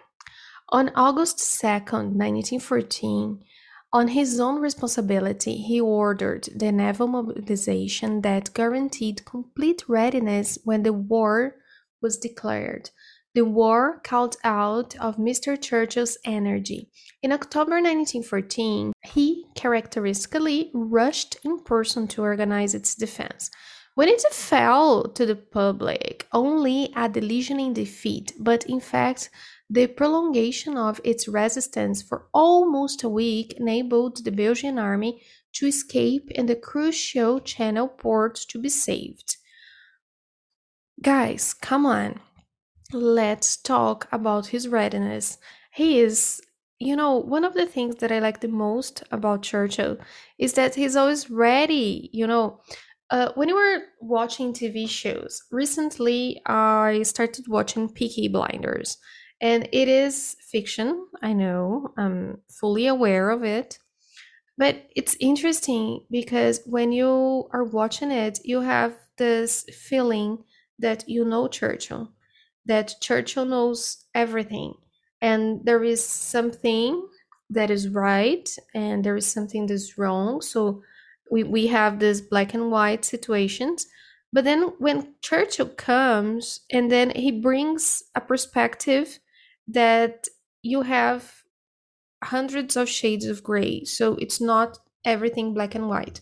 On 0.71 0.91
August 0.97 1.39
2nd, 1.39 2.17
1914, 2.17 3.45
on 3.93 4.09
his 4.09 4.41
own 4.41 4.61
responsibility, 4.61 5.59
he 5.59 5.81
ordered 5.81 6.49
the 6.55 6.73
naval 6.73 7.07
mobilization 7.07 8.23
that 8.23 8.53
guaranteed 8.53 9.25
complete 9.25 9.89
readiness 9.89 10.59
when 10.65 10.83
the 10.83 10.93
war 10.93 11.55
was 12.03 12.19
declared. 12.19 12.91
The 13.35 13.45
war 13.45 14.01
called 14.03 14.37
out 14.43 14.97
of 14.97 15.19
Mr. 15.19 15.61
Churchill's 15.61 16.19
energy. 16.25 16.91
In 17.23 17.33
October 17.33 17.77
1914, 17.77 18.93
he 19.05 19.47
characteristically 19.55 20.71
rushed 20.75 21.37
in 21.45 21.61
person 21.61 22.09
to 22.09 22.23
organize 22.23 22.75
its 22.75 22.95
defense. 22.95 23.51
When 23.97 24.09
it 24.11 24.21
fell 24.31 25.05
to 25.05 25.25
the 25.25 25.37
public, 25.37 26.27
only 26.31 26.93
a 26.95 27.09
delusioning 27.09 27.73
defeat, 27.73 28.35
but 28.39 28.65
in 28.65 28.79
fact, 28.79 29.31
the 29.71 29.87
prolongation 29.87 30.77
of 30.77 31.01
its 31.03 31.27
resistance 31.27 32.03
for 32.03 32.27
almost 32.35 33.03
a 33.03 33.09
week 33.09 33.55
enabled 33.55 34.23
the 34.23 34.31
Belgian 34.31 34.79
army 34.79 35.23
to 35.55 35.67
escape 35.67 36.31
and 36.35 36.47
the 36.47 36.57
crucial 36.57 37.41
Channel 37.41 37.89
port 37.89 38.35
to 38.51 38.59
be 38.59 38.69
saved. 38.69 39.39
Guys, 41.03 41.55
come 41.55 41.87
on. 41.87 42.21
Let's 42.93 43.57
talk 43.57 44.09
about 44.13 44.49
his 44.49 44.69
readiness. 44.69 45.39
He 45.73 46.01
is, 46.01 46.43
you 46.79 46.97
know, 46.97 47.17
one 47.17 47.47
of 47.47 47.55
the 47.55 47.65
things 47.65 47.97
that 47.97 48.13
I 48.13 48.19
like 48.19 48.43
the 48.43 48.49
most 48.49 49.03
about 49.11 49.43
Churchill 49.43 49.97
is 50.39 50.53
that 50.53 50.75
he's 50.75 50.97
always 50.97 51.31
ready. 51.31 52.11
You 52.13 52.27
know, 52.27 52.61
uh, 53.11 53.33
when 53.35 53.49
you 53.49 53.55
were 53.55 53.83
watching 54.01 54.53
TV 54.53 54.89
shows, 54.89 55.43
recently 55.51 56.41
I 56.47 57.03
started 57.03 57.47
watching 57.49 57.89
Peaky 57.89 58.29
Blinders 58.29 58.99
and 59.41 59.69
it 59.73 59.89
is 59.89 60.37
fiction, 60.41 61.07
I 61.23 61.33
know, 61.33 61.93
I'm 61.97 62.39
fully 62.49 62.87
aware 62.87 63.31
of 63.31 63.45
it. 63.45 63.79
But 64.59 64.89
it's 64.97 65.17
interesting 65.21 66.01
because 66.11 66.61
when 66.65 66.91
you 66.91 67.49
are 67.53 67.65
watching 67.65 68.11
it, 68.11 68.39
you 68.45 68.63
have 68.63 68.97
this 69.19 69.65
feeling 69.65 70.45
that 70.79 71.05
you 71.07 71.25
know 71.25 71.47
Churchill, 71.49 72.13
that 72.65 72.95
Churchill 73.01 73.45
knows 73.45 74.05
everything. 74.15 74.75
And 75.21 75.65
there 75.65 75.85
is 75.85 76.03
something 76.05 77.07
that 77.51 77.71
is 77.71 77.89
right 77.89 78.49
and 78.75 79.05
there 79.05 79.17
is 79.17 79.27
something 79.27 79.67
that's 79.67 79.99
wrong. 79.99 80.41
So 80.41 80.83
we, 81.31 81.43
we 81.43 81.67
have 81.69 81.99
this 81.99 82.21
black 82.21 82.55
and 82.55 82.71
white 82.71 83.05
situations. 83.05 83.87
But 84.33 84.45
then 84.45 84.73
when 84.79 85.15
Churchill 85.23 85.69
comes 85.69 86.61
and 86.73 86.91
then 86.91 87.11
he 87.11 87.31
brings 87.31 88.03
a 88.15 88.21
perspective 88.21 89.19
that 89.69 90.29
you 90.63 90.83
have 90.83 91.43
hundreds 92.25 92.77
of 92.77 92.89
shades 92.89 93.27
of 93.27 93.43
gray. 93.43 93.85
So 93.85 94.17
it's 94.17 94.41
not 94.41 94.79
everything 95.05 95.55
black 95.55 95.75
and 95.75 95.89
white. 95.89 96.21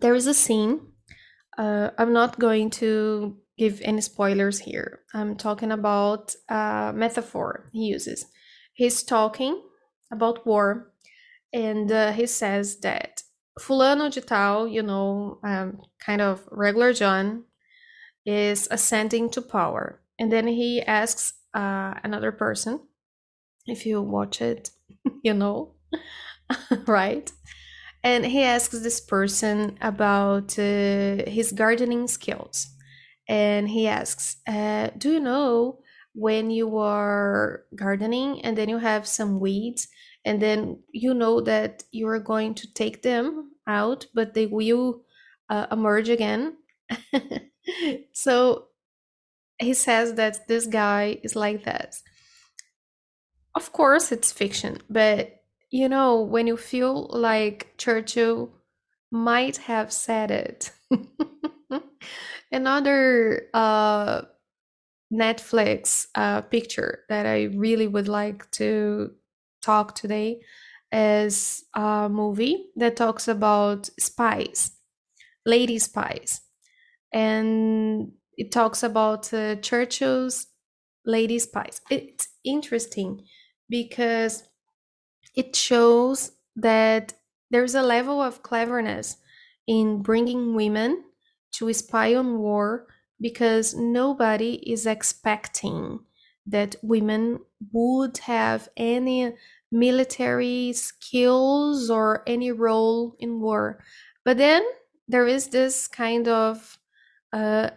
There 0.00 0.14
is 0.14 0.26
a 0.26 0.34
scene. 0.34 0.80
Uh, 1.58 1.90
I'm 1.98 2.12
not 2.12 2.38
going 2.38 2.70
to 2.70 3.36
give 3.58 3.80
any 3.82 4.00
spoilers 4.00 4.58
here. 4.58 5.00
I'm 5.12 5.36
talking 5.36 5.70
about 5.72 6.34
a 6.48 6.92
metaphor 6.94 7.68
he 7.72 7.86
uses. 7.86 8.26
He's 8.72 9.02
talking 9.02 9.62
about 10.10 10.46
war, 10.46 10.92
and 11.52 11.90
uh, 11.90 12.12
he 12.12 12.26
says 12.26 12.80
that 12.80 13.22
Fulano 13.60 14.10
de 14.12 14.20
Tal, 14.20 14.68
you 14.68 14.82
know, 14.82 15.38
um, 15.44 15.80
kind 15.98 16.20
of 16.20 16.42
regular 16.50 16.92
John, 16.92 17.44
is 18.26 18.68
ascending 18.70 19.30
to 19.30 19.42
power. 19.42 20.00
And 20.18 20.32
then 20.32 20.46
he 20.46 20.82
asks 20.82 21.34
uh, 21.54 21.94
another 22.02 22.32
person. 22.32 22.80
If 23.66 23.86
you 23.86 24.02
watch 24.02 24.40
it, 24.40 24.70
you 25.22 25.34
know, 25.34 25.74
right? 26.86 27.30
And 28.02 28.26
he 28.26 28.42
asks 28.42 28.78
this 28.80 29.00
person 29.00 29.78
about 29.80 30.58
uh, 30.58 31.24
his 31.26 31.52
gardening 31.54 32.06
skills. 32.06 32.66
And 33.28 33.68
he 33.68 33.88
asks, 33.88 34.36
uh, 34.46 34.90
Do 34.98 35.12
you 35.12 35.20
know 35.20 35.78
when 36.14 36.50
you 36.50 36.76
are 36.78 37.64
gardening 37.74 38.42
and 38.42 38.56
then 38.56 38.68
you 38.68 38.78
have 38.78 39.06
some 39.06 39.40
weeds 39.40 39.88
and 40.24 40.40
then 40.40 40.82
you 40.92 41.14
know 41.14 41.40
that 41.40 41.82
you 41.92 42.08
are 42.08 42.18
going 42.20 42.54
to 42.54 42.72
take 42.74 43.02
them 43.02 43.52
out 43.66 44.06
but 44.14 44.34
they 44.34 44.46
will 44.46 45.02
uh, 45.50 45.66
emerge 45.70 46.08
again. 46.08 46.56
So 48.12 48.68
he 49.60 49.74
says 49.74 50.14
that 50.14 50.48
this 50.48 50.66
guy 50.66 51.18
is 51.22 51.36
like 51.36 51.64
that. 51.64 51.96
Of 53.54 53.72
course 53.72 54.10
it's 54.12 54.32
fiction 54.32 54.78
but 54.90 55.42
you 55.70 55.88
know 55.88 56.20
when 56.20 56.46
you 56.46 56.56
feel 56.56 57.08
like 57.10 57.74
churchill 57.78 58.52
might 59.10 59.56
have 59.58 59.92
said 59.92 60.30
it. 60.30 60.72
Another 62.52 63.48
uh 63.54 64.22
Netflix 65.12 66.06
uh, 66.16 66.40
picture 66.42 67.04
that 67.08 67.26
I 67.26 67.44
really 67.44 67.86
would 67.86 68.08
like 68.08 68.50
to 68.52 69.12
talk 69.64 69.94
today 69.94 70.40
is 70.92 71.64
a 71.74 72.08
movie 72.08 72.66
that 72.76 72.96
talks 72.96 73.28
about 73.28 73.88
spies, 73.98 74.72
lady 75.46 75.78
spies. 75.78 76.40
And 77.12 78.12
it 78.36 78.52
talks 78.52 78.82
about 78.82 79.32
uh, 79.32 79.56
Churchill's 79.56 80.46
lady 81.04 81.38
spies. 81.38 81.80
It's 81.90 82.28
interesting 82.44 83.24
because 83.68 84.44
it 85.34 85.56
shows 85.56 86.32
that 86.56 87.14
there's 87.50 87.74
a 87.74 87.82
level 87.82 88.20
of 88.20 88.42
cleverness 88.42 89.16
in 89.66 90.02
bringing 90.02 90.54
women 90.54 91.04
to 91.52 91.72
spy 91.72 92.14
on 92.14 92.38
war 92.38 92.86
because 93.20 93.74
nobody 93.74 94.54
is 94.70 94.86
expecting 94.86 96.00
that 96.46 96.76
women 96.82 97.40
would 97.72 98.18
have 98.18 98.68
any 98.76 99.34
military 99.72 100.72
skills 100.72 101.90
or 101.90 102.22
any 102.26 102.52
role 102.52 103.16
in 103.18 103.40
war. 103.40 103.82
But 104.24 104.38
then 104.38 104.62
there 105.08 105.26
is 105.26 105.48
this 105.48 105.88
kind 105.88 106.28
of 106.28 106.78
uh, 107.32 107.70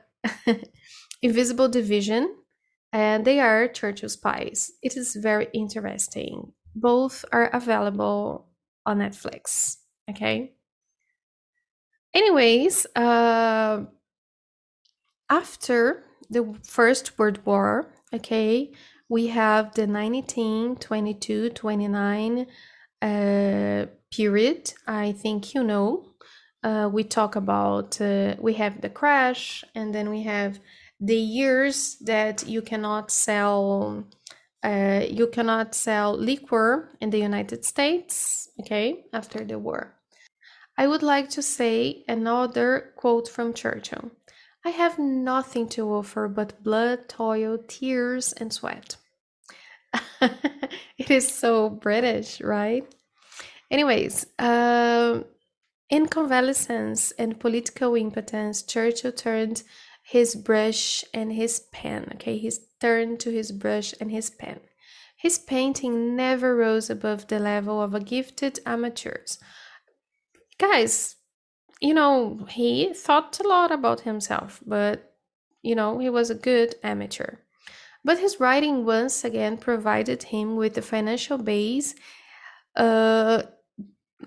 invisible 1.21 1.67
division, 1.69 2.35
and 2.93 3.25
they 3.25 3.39
are 3.39 3.67
Churchill 3.67 4.09
spies. 4.09 4.71
It 4.81 4.95
is 4.95 5.15
very 5.15 5.47
interesting. 5.53 6.53
Both 6.75 7.25
are 7.31 7.47
available 7.47 8.47
on 8.85 8.99
Netflix. 8.99 9.77
Okay. 10.09 10.53
Anyways, 12.13 12.85
uh, 12.95 13.83
after 15.29 16.03
the 16.29 16.55
First 16.63 17.17
World 17.19 17.39
War, 17.45 17.91
okay, 18.13 18.71
we 19.09 19.27
have 19.27 19.73
the 19.73 19.87
1922 19.87 21.49
29 21.49 22.47
uh, 23.01 23.85
period. 24.11 24.73
I 24.87 25.11
think 25.11 25.53
you 25.53 25.63
know. 25.63 26.13
Uh, 26.63 26.89
we 26.91 27.03
talk 27.03 27.35
about, 27.35 28.01
uh, 28.01 28.35
we 28.39 28.53
have 28.53 28.81
the 28.81 28.89
crash, 28.89 29.63
and 29.75 29.93
then 29.93 30.09
we 30.09 30.23
have 30.23 30.59
the 30.99 31.15
years 31.15 31.97
that 32.01 32.47
you 32.47 32.61
cannot 32.61 33.11
sell. 33.11 34.03
Uh, 34.63 35.05
you 35.07 35.27
cannot 35.27 35.75
sell 35.75 36.17
liquor 36.17 36.89
in 36.99 37.11
the 37.11 37.19
United 37.19 37.63
States, 37.63 38.49
okay, 38.59 39.05
after 39.13 39.45
the 39.45 39.59
war. 39.59 39.93
I 40.77 40.87
would 40.87 41.03
like 41.03 41.29
to 41.31 41.41
say 41.41 42.03
another 42.07 42.93
quote 42.97 43.27
from 43.27 43.53
Churchill. 43.53 44.11
I 44.67 44.71
have 44.71 44.99
nothing 44.99 45.69
to 45.69 45.93
offer 45.93 46.27
but 46.27 46.61
blood, 46.61 47.07
toil, 47.07 47.57
tears, 47.69 48.33
and 48.33 48.51
sweat. 48.51 48.97
it 50.97 51.09
is 51.09 51.33
so 51.33 51.69
British, 51.69 52.41
right? 52.41 52.83
Anyways, 53.71 54.25
um, 54.37 55.23
in 55.89 56.07
convalescence 56.07 57.11
and 57.11 57.39
political 57.39 57.95
impotence, 57.95 58.61
Churchill 58.61 59.13
turned 59.13 59.63
his 60.03 60.35
brush 60.35 61.05
and 61.13 61.31
his 61.31 61.61
pen. 61.71 62.09
Okay, 62.15 62.37
he 62.37 62.51
turned 62.81 63.21
to 63.21 63.31
his 63.31 63.53
brush 63.53 63.93
and 64.01 64.11
his 64.11 64.29
pen. 64.29 64.59
His 65.15 65.39
painting 65.39 66.13
never 66.13 66.57
rose 66.57 66.89
above 66.89 67.27
the 67.27 67.39
level 67.39 67.81
of 67.81 67.93
a 67.93 68.01
gifted 68.01 68.59
amateur's. 68.65 69.39
Guys, 70.57 71.16
you 71.79 71.93
know, 71.93 72.45
he 72.49 72.93
thought 72.93 73.39
a 73.39 73.47
lot 73.47 73.71
about 73.71 74.01
himself, 74.01 74.61
but, 74.65 75.13
you 75.61 75.75
know, 75.75 75.99
he 75.99 76.09
was 76.09 76.29
a 76.29 76.35
good 76.35 76.75
amateur. 76.83 77.37
But 78.03 78.19
his 78.19 78.39
writing 78.39 78.85
once 78.85 79.23
again 79.23 79.57
provided 79.57 80.23
him 80.23 80.55
with 80.55 80.75
the 80.75 80.81
financial 80.81 81.37
base, 81.37 81.93
uh, 82.75 83.43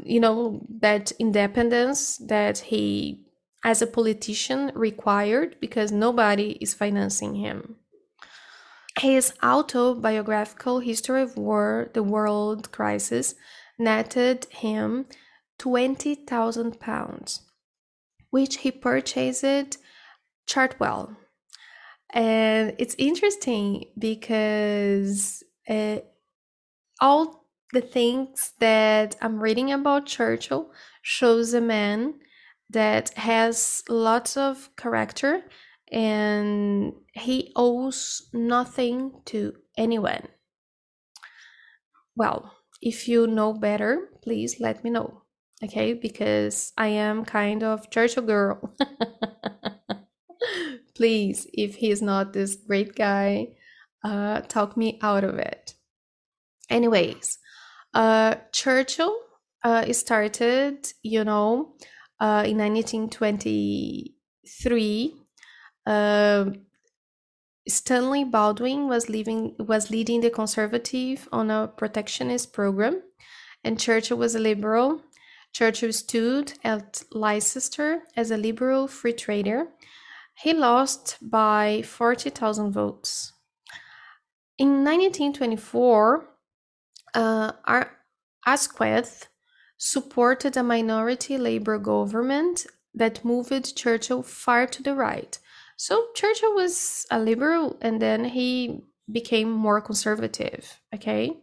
you 0.05 0.21
know, 0.21 0.67
that 0.81 1.13
independence 1.13 2.19
that 2.19 2.59
he, 2.59 3.25
as 3.65 3.83
a 3.83 3.87
politician, 3.87 4.71
required 4.75 5.57
because 5.61 5.91
nobody 5.91 6.53
is 6.61 6.75
financing 6.75 7.37
him. 7.37 7.77
His 8.99 9.33
autobiographical 9.43 10.81
history 10.81 11.23
of 11.23 11.37
war, 11.37 11.91
the 11.95 12.03
world 12.03 12.71
crisis, 12.71 13.35
netted 13.79 14.47
him 14.51 15.07
20,000 15.61 16.81
pounds, 16.81 17.43
which 18.31 18.59
he 18.59 18.71
purchased 18.71 19.77
Chartwell. 20.49 21.17
And 22.15 22.75
it's 22.79 22.95
interesting 22.97 23.85
because 23.99 25.45
uh, 25.69 25.99
all 27.01 27.45
the 27.75 27.83
things 27.83 28.55
that 28.59 29.17
I'm 29.21 29.39
reading 29.39 29.71
about 29.71 30.07
Churchill 30.07 30.73
shows 31.03 31.53
a 31.53 31.61
man 31.61 32.15
that 32.71 33.11
has 33.19 33.83
lots 33.89 34.39
of 34.39 34.71
character 34.77 35.43
and 35.93 36.95
he 37.13 37.53
owes 37.55 38.31
nothing 38.33 39.21
to 39.27 39.57
anyone. 39.77 40.27
Well, 42.17 42.51
if 42.81 43.07
you 43.07 43.27
know 43.27 43.53
better, 43.53 44.09
please 44.23 44.59
let 44.59 44.83
me 44.83 44.89
know 44.89 45.25
okay? 45.65 45.95
Because 45.95 46.73
I 46.77 46.89
am 46.89 47.25
kind 47.25 47.63
of 47.63 47.89
Churchill 47.91 48.25
girl. 48.25 48.75
Please, 50.97 51.47
if 51.53 51.77
he's 51.77 52.03
not 52.03 52.33
this 52.33 52.57
great 52.57 52.95
guy, 52.95 53.49
uh, 54.05 54.41
talk 54.43 54.77
me 54.77 54.99
out 55.03 55.25
of 55.25 55.39
it. 55.39 55.75
Anyways, 56.69 57.39
uh, 57.95 58.35
Churchill 58.53 59.17
uh, 59.65 59.91
started, 59.93 60.87
you 61.03 61.25
know, 61.25 61.75
uh, 62.21 62.45
in 62.47 62.59
1923. 62.59 65.15
Uh, 65.87 66.45
Stanley 67.69 68.25
Baldwin 68.25 68.89
was 68.89 69.09
leaving 69.09 69.55
was 69.59 69.91
leading 69.91 70.21
the 70.21 70.31
conservative 70.31 71.29
on 71.33 71.51
a 71.51 71.69
protectionist 71.69 72.53
program, 72.53 73.03
and 73.65 73.79
Churchill 73.79 74.19
was 74.19 74.35
a 74.35 74.39
liberal 74.39 75.01
Churchill 75.53 75.93
stood 75.93 76.53
at 76.65 77.03
Leicester 77.13 78.03
as 78.17 78.31
a 78.31 78.37
liberal 78.37 78.89
free 78.89 79.13
trader. 79.13 79.69
He 80.35 80.53
lost 80.53 81.19
by 81.21 81.83
40,000 81.83 82.73
votes. 82.73 83.33
In 84.59 84.85
1924, 84.85 86.29
uh, 87.15 87.53
Asquith 88.47 89.29
supported 89.77 90.57
a 90.57 90.63
minority 90.63 91.39
Labour 91.39 91.79
government 91.79 92.67
that 92.95 93.25
moved 93.25 93.77
Churchill 93.77 94.23
far 94.23 94.67
to 94.67 94.83
the 94.83 94.95
right. 94.95 95.39
So 95.77 96.09
Churchill 96.15 96.55
was 96.55 97.07
a 97.11 97.19
liberal 97.19 97.79
and 97.81 98.01
then 98.01 98.25
he 98.25 98.83
became 99.11 99.51
more 99.51 99.81
conservative, 99.81 100.81
okay? 100.95 101.39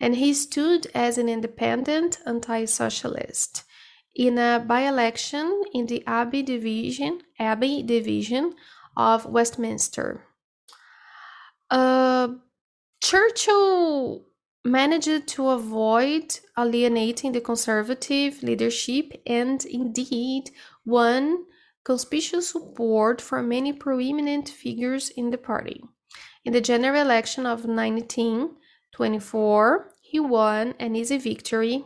And 0.00 0.16
he 0.16 0.32
stood 0.32 0.86
as 0.94 1.18
an 1.18 1.28
independent 1.28 2.18
anti 2.26 2.64
socialist. 2.64 3.64
In 4.16 4.38
a 4.38 4.64
by 4.66 4.80
election 4.88 5.62
in 5.72 5.86
the 5.86 6.04
Abbey 6.06 6.42
division, 6.42 7.20
Abbey 7.38 7.82
division 7.82 8.54
of 8.96 9.26
Westminster. 9.26 10.24
Uh, 11.70 12.28
Churchill 13.02 14.26
managed 14.64 15.26
to 15.28 15.48
avoid 15.48 16.38
alienating 16.58 17.32
the 17.32 17.40
conservative 17.40 18.42
leadership 18.42 19.22
and 19.26 19.64
indeed 19.64 20.50
won 20.84 21.44
conspicuous 21.84 22.50
support 22.50 23.20
for 23.20 23.42
many 23.42 23.72
prominent 23.72 24.48
figures 24.48 25.08
in 25.10 25.30
the 25.30 25.38
party. 25.38 25.82
In 26.44 26.52
the 26.52 26.60
general 26.60 27.00
election 27.00 27.46
of 27.46 27.66
19 27.66 28.56
24 28.92 29.89
he 30.10 30.18
won 30.18 30.74
an 30.80 30.96
easy 30.96 31.18
victory 31.18 31.84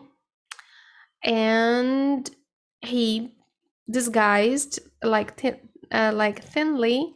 and 1.23 2.31
he 2.81 3.37
disguised 3.91 4.81
like 5.03 5.31
uh, 5.93 6.11
like 6.15 6.43
thinly 6.43 7.15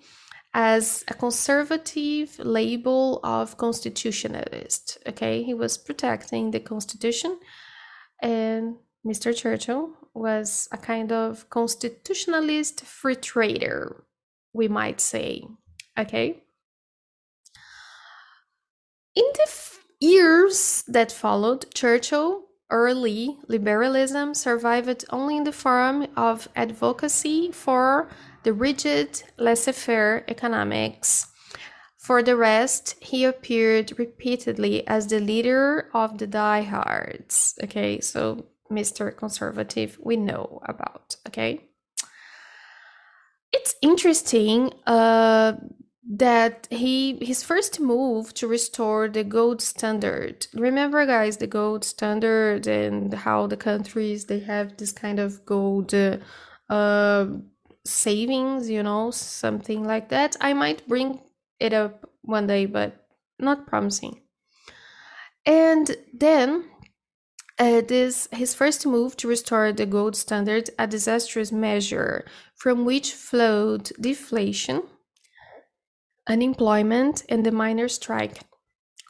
as 0.53 1.05
a 1.09 1.14
conservative 1.14 2.38
label 2.38 3.21
of 3.25 3.57
constitutionalist. 3.57 4.99
Okay, 5.07 5.42
he 5.42 5.55
was 5.55 5.79
protecting 5.79 6.51
the 6.51 6.61
constitution, 6.61 7.38
and 8.21 8.77
Mr. 9.07 9.35
Churchill 9.35 9.94
was 10.12 10.68
a 10.73 10.77
kind 10.77 11.11
of 11.11 11.49
constitutionalist 11.49 12.85
free 12.85 13.16
trader, 13.16 14.05
we 14.53 14.68
might 14.68 15.01
say. 15.01 15.42
Okay. 15.99 16.42
In 19.14 19.25
the 19.35 19.78
years 20.01 20.85
that 20.89 21.13
followed, 21.13 21.73
Churchill 21.75 22.49
early 22.71 23.39
liberalism 23.49 24.35
survived 24.35 25.05
only 25.11 25.37
in 25.37 25.45
the 25.45 25.53
form 25.53 26.07
of 26.17 26.49
advocacy 26.55 27.51
for 27.51 28.09
the 28.43 28.53
rigid 28.53 29.23
laissez 29.39 29.73
faire 29.73 30.25
economics. 30.29 31.27
For 31.97 32.23
the 32.23 32.37
rest, 32.37 32.97
he 33.01 33.25
appeared 33.25 33.99
repeatedly 33.99 34.87
as 34.87 35.07
the 35.07 35.21
leader 35.21 35.91
of 35.93 36.19
the 36.19 36.27
diehards. 36.27 37.59
Okay, 37.65 38.01
so 38.01 38.47
Mr. 38.71 39.15
Conservative, 39.15 39.99
we 40.03 40.17
know 40.17 40.61
about. 40.65 41.17
Okay, 41.27 41.69
it's 43.53 43.75
interesting. 43.83 44.73
Uh, 44.87 45.55
that 46.11 46.66
he 46.71 47.18
his 47.21 47.42
first 47.42 47.81
move 47.81 48.33
to 48.33 48.49
restore 48.49 49.09
the 49.09 49.23
gold 49.23 49.61
standard. 49.61 50.47
Remember 50.55 51.05
guys 51.05 51.37
the 51.37 51.47
gold 51.47 51.85
standard 51.85 52.66
and 52.66 53.12
how 53.12 53.47
the 53.47 53.59
countries 53.59 54.25
they 54.25 54.40
have 54.40 54.79
this 54.79 54.92
kind 54.92 55.18
of 55.18 55.44
gold 55.44 55.92
uh, 55.92 56.16
uh, 56.71 57.27
savings 57.85 58.71
you 58.71 58.83
know 58.83 59.11
something 59.11 59.85
like 59.85 60.09
that. 60.09 60.35
I 60.40 60.55
might 60.55 60.88
bring 60.88 61.21
it 61.61 61.75
up 61.75 62.11
one 62.23 62.47
day 62.47 62.64
but 62.64 63.07
not 63.38 63.66
promising. 63.66 64.23
And 65.44 65.94
then 66.14 66.71
uh, 67.59 67.83
this 67.83 68.29
his 68.33 68.55
first 68.55 68.87
move 68.87 69.14
to 69.18 69.29
restore 69.29 69.73
the 69.73 69.85
gold 69.85 70.16
standard 70.16 70.71
a 70.79 70.87
disastrous 70.87 71.53
measure 71.53 72.25
from 72.57 72.87
which 72.87 73.12
flowed 73.12 73.90
deflation 74.01 74.83
unemployment, 76.29 77.25
and 77.29 77.45
the 77.45 77.53
miners' 77.53 77.95
strike 77.95 78.41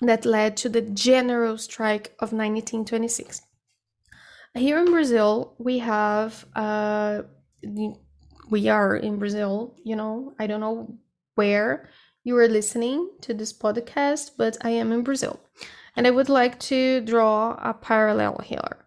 that 0.01 0.25
led 0.25 0.57
to 0.57 0.69
the 0.69 0.83
general 0.83 1.59
strike 1.59 2.15
of 2.21 2.33
1926. 2.33 3.43
Here 4.55 4.79
in 4.79 4.87
Brazil, 4.87 5.55
we 5.59 5.79
have, 5.81 6.47
uh, 6.55 7.23
we 8.51 8.69
are 8.69 8.97
in 8.97 9.19
Brazil, 9.19 9.77
you 9.85 9.97
know, 9.97 10.33
I 10.39 10.47
don't 10.47 10.61
know 10.61 10.99
where 11.35 11.91
you 12.25 12.37
are 12.37 12.49
listening 12.49 13.11
to 13.23 13.35
this 13.35 13.53
podcast, 13.53 14.33
but 14.37 14.57
I 14.63 14.71
am 14.71 14.93
in 14.93 15.03
Brazil. 15.03 15.41
And 15.97 16.07
I 16.07 16.11
would 16.11 16.29
like 16.29 16.59
to 16.61 17.01
draw 17.01 17.59
a 17.61 17.75
parallel 17.75 18.41
here. 18.45 18.87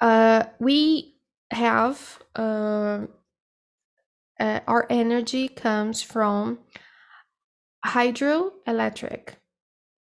Uh, 0.00 0.44
we 0.58 1.14
have 1.50 2.18
uh, 2.34 3.06
uh, 4.40 4.60
our 4.66 4.86
energy 4.90 5.48
comes 5.48 6.02
from 6.02 6.58
hydroelectric. 7.84 9.34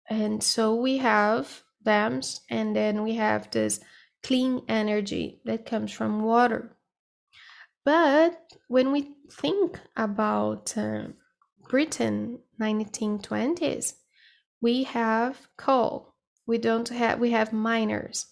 And 0.09 0.43
so 0.43 0.75
we 0.75 0.97
have 0.97 1.63
dams, 1.83 2.41
and 2.49 2.75
then 2.75 3.03
we 3.03 3.15
have 3.15 3.51
this 3.51 3.79
clean 4.23 4.63
energy 4.67 5.41
that 5.45 5.65
comes 5.65 5.91
from 5.91 6.23
water. 6.23 6.75
But 7.85 8.53
when 8.67 8.91
we 8.91 9.15
think 9.31 9.79
about 9.95 10.77
uh, 10.77 11.09
Britain 11.69 12.39
1920s, 12.59 13.93
we 14.61 14.83
have 14.83 15.47
coal. 15.57 16.15
We 16.45 16.57
don't 16.57 16.89
have 16.89 17.19
we 17.19 17.31
have 17.31 17.53
miners. 17.53 18.25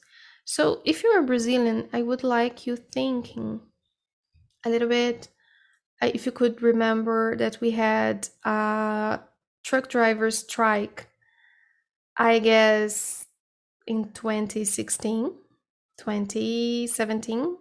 So 0.43 0.81
if 0.85 1.03
you're 1.03 1.19
a 1.19 1.23
Brazilian, 1.23 1.89
I 1.93 2.01
would 2.01 2.23
like 2.23 2.65
you 2.65 2.75
thinking 2.75 3.61
a 4.65 4.69
little 4.69 4.89
bit 4.89 5.29
if 6.01 6.25
you 6.25 6.31
could 6.31 6.61
remember 6.61 7.35
that 7.37 7.59
we 7.59 7.71
had 7.71 8.29
a 8.43 9.19
truck 9.63 9.89
driver 9.89 10.31
strike, 10.31 11.09
I 12.15 12.39
guess 12.39 13.25
in 13.85 14.11
2016, 14.11 15.33
2017, 15.97 17.57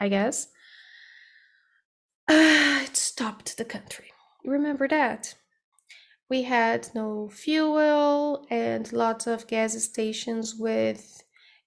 I 0.00 0.08
guess. 0.08 0.48
Uh, 2.28 2.80
it 2.84 2.96
stopped 2.96 3.56
the 3.56 3.64
country. 3.64 4.12
You 4.44 4.52
Remember 4.52 4.86
that? 4.88 5.34
We 6.28 6.42
had 6.42 6.88
no 6.94 7.28
fuel 7.28 8.46
and 8.48 8.90
lots 8.92 9.26
of 9.26 9.46
gas 9.46 9.74
stations 9.82 10.54
with 10.54 11.22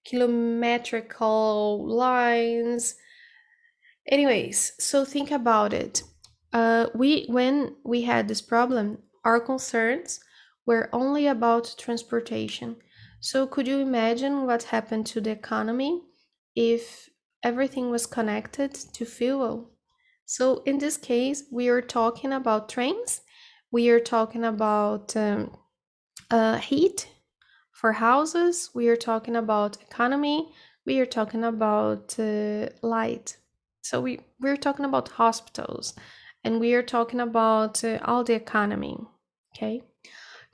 kilometrical 0.05 1.85
lines 1.87 2.95
Anyways, 4.07 4.73
so 4.79 5.03
think 5.03 5.31
about 5.31 5.73
it. 5.73 6.03
Uh, 6.53 6.87
we 6.93 7.25
when 7.27 7.75
we 7.83 8.03
had 8.03 8.27
this 8.27 8.41
problem, 8.41 8.99
our 9.23 9.39
concerns 9.39 10.19
were 10.65 10.89
only 10.93 11.27
about 11.27 11.75
transportation. 11.77 12.77
So 13.19 13.47
could 13.47 13.67
you 13.67 13.79
imagine 13.79 14.45
what 14.45 14.63
happened 14.63 15.07
to 15.07 15.21
the 15.21 15.31
economy 15.31 16.03
if 16.55 17.09
everything 17.43 17.89
was 17.89 18.05
connected 18.05 18.73
to 18.73 19.05
fuel? 19.05 19.71
So 20.25 20.61
in 20.65 20.77
this 20.77 20.97
case, 20.97 21.43
we 21.51 21.69
are 21.69 21.81
talking 21.81 22.33
about 22.33 22.69
trains. 22.69 23.21
We 23.71 23.89
are 23.89 23.99
talking 23.99 24.43
about 24.43 25.15
um, 25.15 25.57
uh, 26.29 26.57
heat 26.57 27.07
for 27.71 27.93
houses. 27.93 28.69
We 28.73 28.87
are 28.87 28.95
talking 28.95 29.35
about 29.35 29.81
economy. 29.81 30.53
We 30.85 30.99
are 30.99 31.05
talking 31.05 31.43
about 31.43 32.19
uh, 32.19 32.69
light 32.81 33.37
so 33.85 34.01
we 34.01 34.19
we're 34.41 34.57
talking 34.57 34.83
about 34.83 35.09
hospitals, 35.09 35.93
and 36.43 36.59
we 36.59 36.73
are 36.73 36.81
talking 36.81 37.19
about 37.19 37.83
uh, 37.83 37.99
all 38.03 38.23
the 38.23 38.33
economy. 38.33 38.97
Okay, 39.55 39.83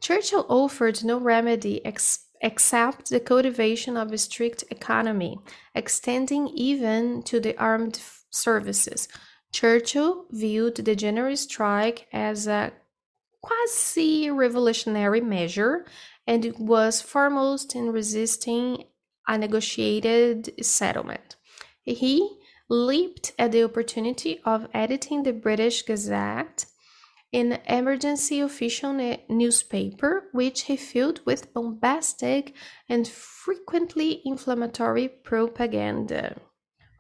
Churchill 0.02 0.46
offered 0.50 1.02
no 1.02 1.18
remedy 1.18 1.84
ex- 1.86 2.26
except 2.42 3.10
the 3.10 3.22
cultivation 3.22 3.96
of 3.96 4.12
a 4.12 4.18
strict 4.18 4.66
economy, 4.70 5.40
extending 5.74 6.50
even 6.50 7.24
to 7.24 7.40
the 7.40 7.58
armed 7.58 8.02
services. 8.32 9.08
Churchill 9.54 10.26
viewed 10.32 10.76
the 10.76 10.96
general 10.96 11.38
strike 11.38 12.08
as 12.12 12.48
a 12.48 12.74
quasi 13.42 14.30
revolutionary 14.30 15.22
measure 15.22 15.86
and 16.28 16.54
was 16.60 17.02
foremost 17.02 17.76
in 17.76 17.94
resisting 17.94 18.84
a 19.26 19.38
negotiated 19.38 20.54
settlement. 20.66 21.38
He 21.84 22.41
leaped 22.72 23.34
at 23.38 23.52
the 23.52 23.62
opportunity 23.62 24.40
of 24.46 24.66
editing 24.74 25.24
the 25.24 25.34
British 25.34 25.82
Gazette, 25.82 26.66
an 27.34 27.60
emergency 27.68 28.40
official 28.40 28.94
newspaper 29.28 30.30
which 30.32 30.62
he 30.64 30.78
filled 30.78 31.20
with 31.26 31.54
bombastic 31.54 32.56
and 32.88 33.06
frequently 33.06 34.22
inflammatory 34.24 35.10
propaganda. 35.10 36.38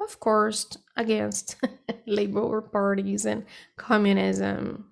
Of 0.01 0.19
course, 0.19 0.77
against 0.97 1.55
labor 2.05 2.62
parties 2.62 3.25
and 3.25 3.45
communism. 3.77 4.89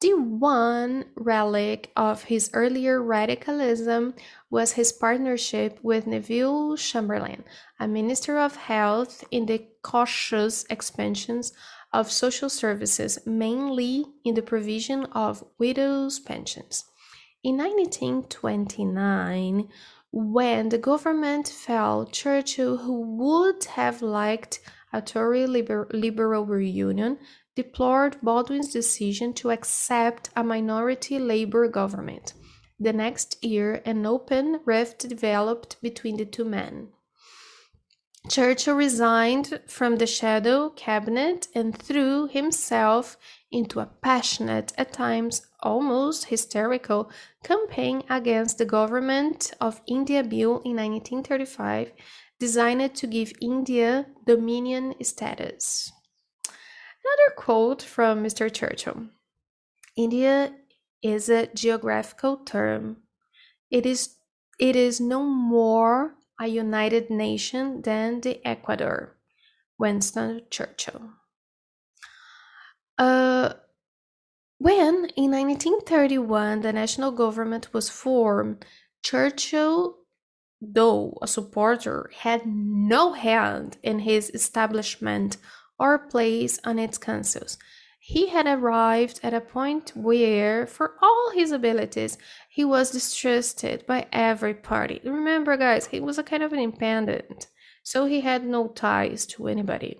The 0.00 0.12
one 0.12 1.06
relic 1.16 1.90
of 1.96 2.24
his 2.24 2.50
earlier 2.52 3.02
radicalism 3.02 4.12
was 4.50 4.72
his 4.72 4.92
partnership 4.92 5.78
with 5.82 6.06
Neville 6.06 6.76
Chamberlain, 6.76 7.44
a 7.80 7.88
minister 7.88 8.38
of 8.38 8.56
health 8.56 9.24
in 9.30 9.46
the 9.46 9.66
cautious 9.82 10.66
expansions 10.68 11.54
of 11.94 12.12
social 12.12 12.50
services, 12.50 13.18
mainly 13.24 14.04
in 14.22 14.34
the 14.34 14.42
provision 14.42 15.06
of 15.12 15.42
widows' 15.58 16.20
pensions. 16.20 16.84
In 17.42 17.56
1929, 17.56 19.66
when 20.12 20.68
the 20.68 20.78
government 20.78 21.48
fell, 21.48 22.04
Churchill, 22.04 22.76
who 22.78 23.00
would 23.16 23.64
have 23.64 24.02
liked 24.02 24.60
a 24.92 25.00
Tory 25.00 25.46
liber- 25.46 25.88
liberal 25.90 26.44
reunion, 26.44 27.18
deplored 27.56 28.18
Baldwin's 28.22 28.72
decision 28.72 29.32
to 29.32 29.50
accept 29.50 30.30
a 30.36 30.44
minority 30.44 31.18
Labour 31.18 31.66
government. 31.68 32.34
The 32.78 32.92
next 32.92 33.42
year, 33.42 33.80
an 33.86 34.04
open 34.04 34.60
rift 34.66 35.08
developed 35.08 35.80
between 35.80 36.18
the 36.18 36.26
two 36.26 36.44
men. 36.44 36.88
Churchill 38.28 38.74
resigned 38.74 39.60
from 39.66 39.96
the 39.96 40.06
shadow 40.06 40.70
cabinet 40.70 41.46
and 41.54 41.76
threw 41.76 42.26
himself 42.26 43.16
into 43.50 43.80
a 43.80 43.86
passionate, 43.86 44.72
at 44.76 44.92
times 44.92 45.46
almost 45.60 46.26
hysterical, 46.26 47.10
campaign 47.44 48.02
against 48.10 48.58
the 48.58 48.64
Government 48.64 49.52
of 49.60 49.80
India 49.86 50.22
Bill 50.24 50.60
in 50.64 50.76
1935, 50.76 51.92
designed 52.38 52.94
to 52.96 53.06
give 53.06 53.32
India 53.40 54.06
dominion 54.26 54.94
status. 55.02 55.92
Another 57.06 57.34
quote 57.36 57.82
from 57.82 58.24
Mr. 58.24 58.52
Churchill 58.52 59.06
India 59.96 60.52
is 61.02 61.28
a 61.28 61.46
geographical 61.54 62.38
term. 62.38 62.96
It 63.70 63.86
is 63.86 64.16
it 64.58 64.74
is 64.74 65.00
no 65.00 65.22
more 65.22 66.16
a 66.40 66.48
united 66.48 67.10
nation 67.10 67.82
than 67.82 68.20
the 68.22 68.44
Ecuador. 68.44 69.16
Winston 69.78 70.42
Churchill. 70.50 71.10
Uh, 72.98 73.52
when 74.58 75.10
in 75.16 75.30
1931 75.30 76.62
the 76.62 76.72
national 76.72 77.12
government 77.12 77.72
was 77.74 77.90
formed, 77.90 78.64
Churchill, 79.02 79.98
though 80.60 81.18
a 81.20 81.28
supporter, 81.28 82.10
had 82.20 82.46
no 82.46 83.12
hand 83.12 83.76
in 83.82 84.00
his 84.00 84.30
establishment 84.30 85.36
or 85.78 85.98
place 85.98 86.58
on 86.64 86.78
its 86.78 86.98
councils. 86.98 87.58
He 87.98 88.28
had 88.28 88.46
arrived 88.46 89.18
at 89.22 89.34
a 89.34 89.40
point 89.40 89.90
where, 89.96 90.66
for 90.66 90.94
all 91.02 91.32
his 91.34 91.50
abilities, 91.50 92.18
he 92.48 92.64
was 92.64 92.92
distrusted 92.92 93.84
by 93.84 94.06
every 94.12 94.54
party. 94.54 95.00
Remember, 95.04 95.56
guys, 95.56 95.86
he 95.86 95.98
was 95.98 96.16
a 96.16 96.22
kind 96.22 96.42
of 96.42 96.52
an 96.52 96.60
independent, 96.60 97.48
so 97.82 98.06
he 98.06 98.20
had 98.20 98.44
no 98.46 98.68
ties 98.68 99.26
to 99.26 99.48
anybody. 99.48 99.98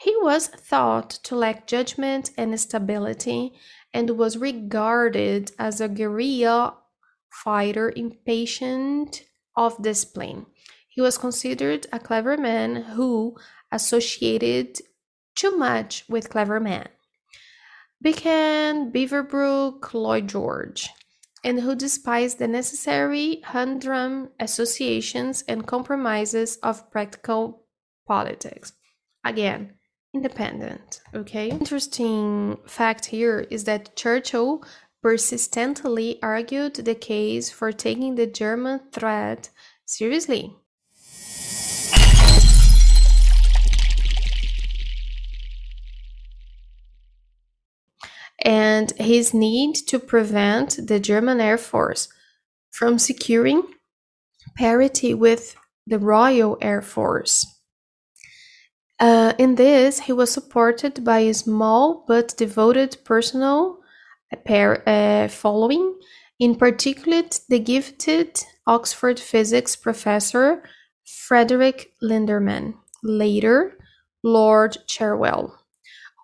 He 0.00 0.14
was 0.18 0.48
thought 0.48 1.10
to 1.24 1.34
lack 1.34 1.66
judgment 1.66 2.30
and 2.36 2.60
stability 2.60 3.54
and 3.92 4.10
was 4.10 4.36
regarded 4.36 5.50
as 5.58 5.80
a 5.80 5.88
guerrilla 5.88 6.76
fighter 7.30 7.92
impatient 7.96 9.24
of 9.56 9.82
discipline. 9.82 10.46
He 10.88 11.00
was 11.00 11.18
considered 11.18 11.86
a 11.92 11.98
clever 11.98 12.36
man 12.36 12.76
who 12.76 13.36
associated 13.70 14.78
too 15.36 15.56
much 15.56 16.04
with 16.08 16.30
clever 16.30 16.60
men. 16.60 16.88
Began 18.00 18.92
Beaverbrook 18.92 19.92
Lloyd 19.92 20.28
George, 20.28 20.88
and 21.44 21.60
who 21.60 21.74
despised 21.74 22.38
the 22.38 22.48
necessary 22.48 23.40
humdrum 23.44 24.30
associations 24.38 25.42
and 25.48 25.66
compromises 25.66 26.56
of 26.62 26.90
practical 26.90 27.64
politics. 28.06 28.72
Again, 29.24 29.74
independent. 30.14 31.00
Okay. 31.14 31.50
Interesting 31.50 32.58
fact 32.66 33.06
here 33.06 33.40
is 33.50 33.64
that 33.64 33.96
Churchill 33.96 34.64
persistently 35.02 36.18
argued 36.22 36.74
the 36.74 36.94
case 36.94 37.50
for 37.50 37.72
taking 37.72 38.14
the 38.14 38.26
German 38.26 38.80
threat 38.92 39.50
seriously. 39.84 40.56
And 48.44 48.92
his 48.92 49.34
need 49.34 49.74
to 49.88 49.98
prevent 49.98 50.86
the 50.86 51.00
German 51.00 51.40
Air 51.40 51.58
Force 51.58 52.08
from 52.70 52.98
securing 52.98 53.62
parity 54.56 55.14
with 55.14 55.56
the 55.86 55.98
Royal 55.98 56.56
Air 56.60 56.82
Force. 56.82 57.46
Uh, 59.00 59.32
in 59.38 59.54
this, 59.54 60.00
he 60.00 60.12
was 60.12 60.32
supported 60.32 61.04
by 61.04 61.20
a 61.20 61.34
small 61.34 62.04
but 62.08 62.36
devoted 62.36 62.96
personal 63.04 63.78
uh, 64.32 65.28
following, 65.28 65.94
in 66.38 66.54
particular 66.54 67.22
the 67.48 67.58
gifted 67.58 68.42
Oxford 68.66 69.18
physics 69.18 69.76
professor 69.76 70.62
Frederick 71.04 71.92
Lindemann, 72.02 72.74
later 73.02 73.78
Lord 74.22 74.76
Cherwell, 74.86 75.57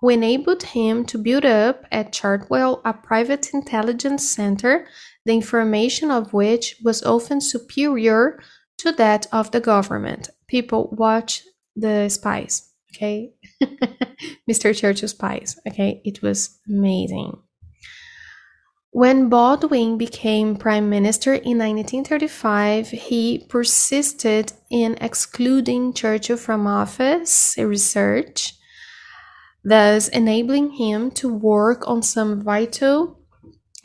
who 0.04 0.10
enabled 0.10 0.62
him 0.62 1.02
to 1.02 1.16
build 1.16 1.46
up 1.46 1.86
at 1.90 2.12
Chartwell 2.12 2.82
a 2.84 2.92
private 2.92 3.54
intelligence 3.54 4.28
center, 4.28 4.86
the 5.24 5.32
information 5.32 6.10
of 6.10 6.34
which 6.34 6.76
was 6.84 7.02
often 7.04 7.40
superior 7.40 8.38
to 8.76 8.92
that 8.92 9.26
of 9.32 9.50
the 9.52 9.60
government. 9.60 10.28
People 10.46 10.90
watch 10.92 11.42
the 11.74 12.10
spies. 12.10 12.68
Okay, 12.94 13.32
Mr. 14.50 14.76
Churchill 14.76 15.08
spies. 15.08 15.58
Okay, 15.66 16.02
it 16.04 16.20
was 16.20 16.60
amazing. 16.68 17.38
When 18.90 19.30
Baldwin 19.30 19.96
became 19.96 20.56
prime 20.56 20.90
minister 20.90 21.32
in 21.32 21.56
1935, 21.56 22.90
he 22.90 23.46
persisted 23.48 24.52
in 24.70 24.98
excluding 25.00 25.94
Churchill 25.94 26.36
from 26.36 26.66
office 26.66 27.56
research, 27.56 28.52
thus 29.64 30.08
enabling 30.08 30.72
him 30.72 31.10
to 31.12 31.28
work 31.32 31.88
on 31.88 32.02
some 32.02 32.42
vital 32.42 33.18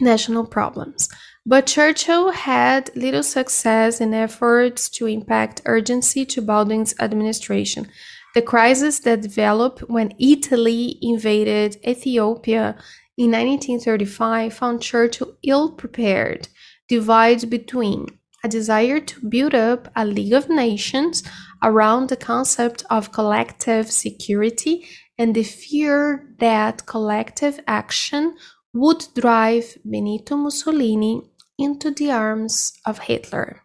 national 0.02 0.46
problems. 0.46 1.10
But 1.46 1.65
Churchill 1.65 2.32
had 2.32 2.92
little 2.96 3.24
success 3.24 4.02
in 4.02 4.13
efforts 4.13 4.89
to 4.89 5.08
impact 5.08 5.62
urgency 5.65 6.26
to 6.28 6.42
Baldwin's 6.42 6.94
administration. 7.00 7.88
The 8.36 8.42
crisis 8.42 9.00
that 9.00 9.22
developed 9.22 9.80
when 9.89 10.13
Italy 10.20 11.00
invaded 11.02 11.78
Ethiopia 11.88 12.78
in 13.18 13.32
1935 13.32 14.54
found 14.54 14.82
Churchill 14.82 15.38
ill 15.44 15.72
prepared, 15.72 16.48
divided 16.88 17.50
between 17.50 18.06
a 18.44 18.48
desire 18.48 19.00
to 19.00 19.28
build 19.28 19.56
up 19.56 19.92
a 19.96 20.06
League 20.06 20.34
of 20.34 20.50
Nations 20.50 21.24
around 21.62 22.08
the 22.08 22.15
concept 22.15 22.84
of 22.89 23.12
collective 23.12 23.92
security 23.92 24.88
and 25.19 25.36
the 25.36 25.43
fear 25.43 26.34
that 26.39 26.86
collective 26.86 27.60
action 27.67 28.38
would 28.73 29.05
drive 29.13 29.77
Benito 29.84 30.38
Mussolini 30.38 31.21
into 31.58 31.91
the 31.91 32.10
arms 32.10 32.71
of 32.86 32.99
Hitler. 32.99 33.63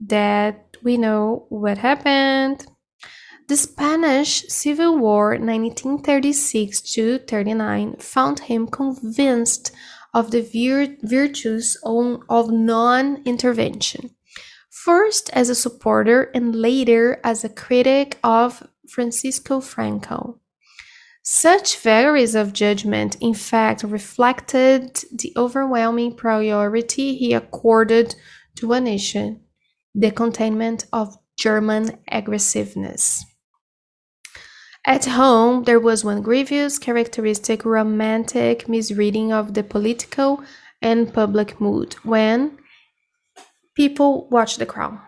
That 0.00 0.76
we 0.82 0.96
know 0.96 1.46
what 1.48 1.78
happened. 1.78 2.66
The 3.48 3.56
Spanish 3.56 4.44
Civil 4.48 4.98
War 4.98 5.30
1936 5.30 6.82
to 6.92 7.18
39 7.18 7.96
found 7.96 8.40
him 8.40 8.68
convinced 8.68 9.72
of 10.14 10.30
the 10.30 10.42
vir 10.42 10.96
virtues 11.02 11.76
of 11.84 12.50
non-intervention, 12.50 14.10
first 14.70 15.30
as 15.32 15.48
a 15.48 15.54
supporter 15.54 16.30
and 16.34 16.54
later 16.54 17.20
as 17.24 17.42
a 17.42 17.48
critic 17.48 18.18
of 18.22 18.62
Francisco 18.88 19.60
Franco. 19.60 20.40
Such 21.22 21.78
vagaries 21.78 22.34
of 22.34 22.52
judgment, 22.52 23.16
in 23.20 23.34
fact, 23.34 23.82
reflected 23.82 25.04
the 25.12 25.32
overwhelming 25.36 26.14
priority 26.14 27.16
he 27.16 27.34
accorded 27.34 28.14
to 28.56 28.68
one 28.68 28.86
issue 28.86 29.38
the 29.94 30.10
containment 30.10 30.86
of 30.92 31.16
German 31.36 31.98
aggressiveness. 32.10 33.24
At 34.86 35.04
home, 35.04 35.64
there 35.64 35.80
was 35.80 36.04
one 36.04 36.22
grievous, 36.22 36.78
characteristic, 36.78 37.64
romantic 37.64 38.68
misreading 38.68 39.32
of 39.32 39.54
the 39.54 39.62
political 39.62 40.42
and 40.80 41.12
public 41.12 41.60
mood 41.60 41.94
when 42.04 42.58
people 43.74 44.28
watched 44.30 44.58
The 44.58 44.66
Crown. 44.66 45.00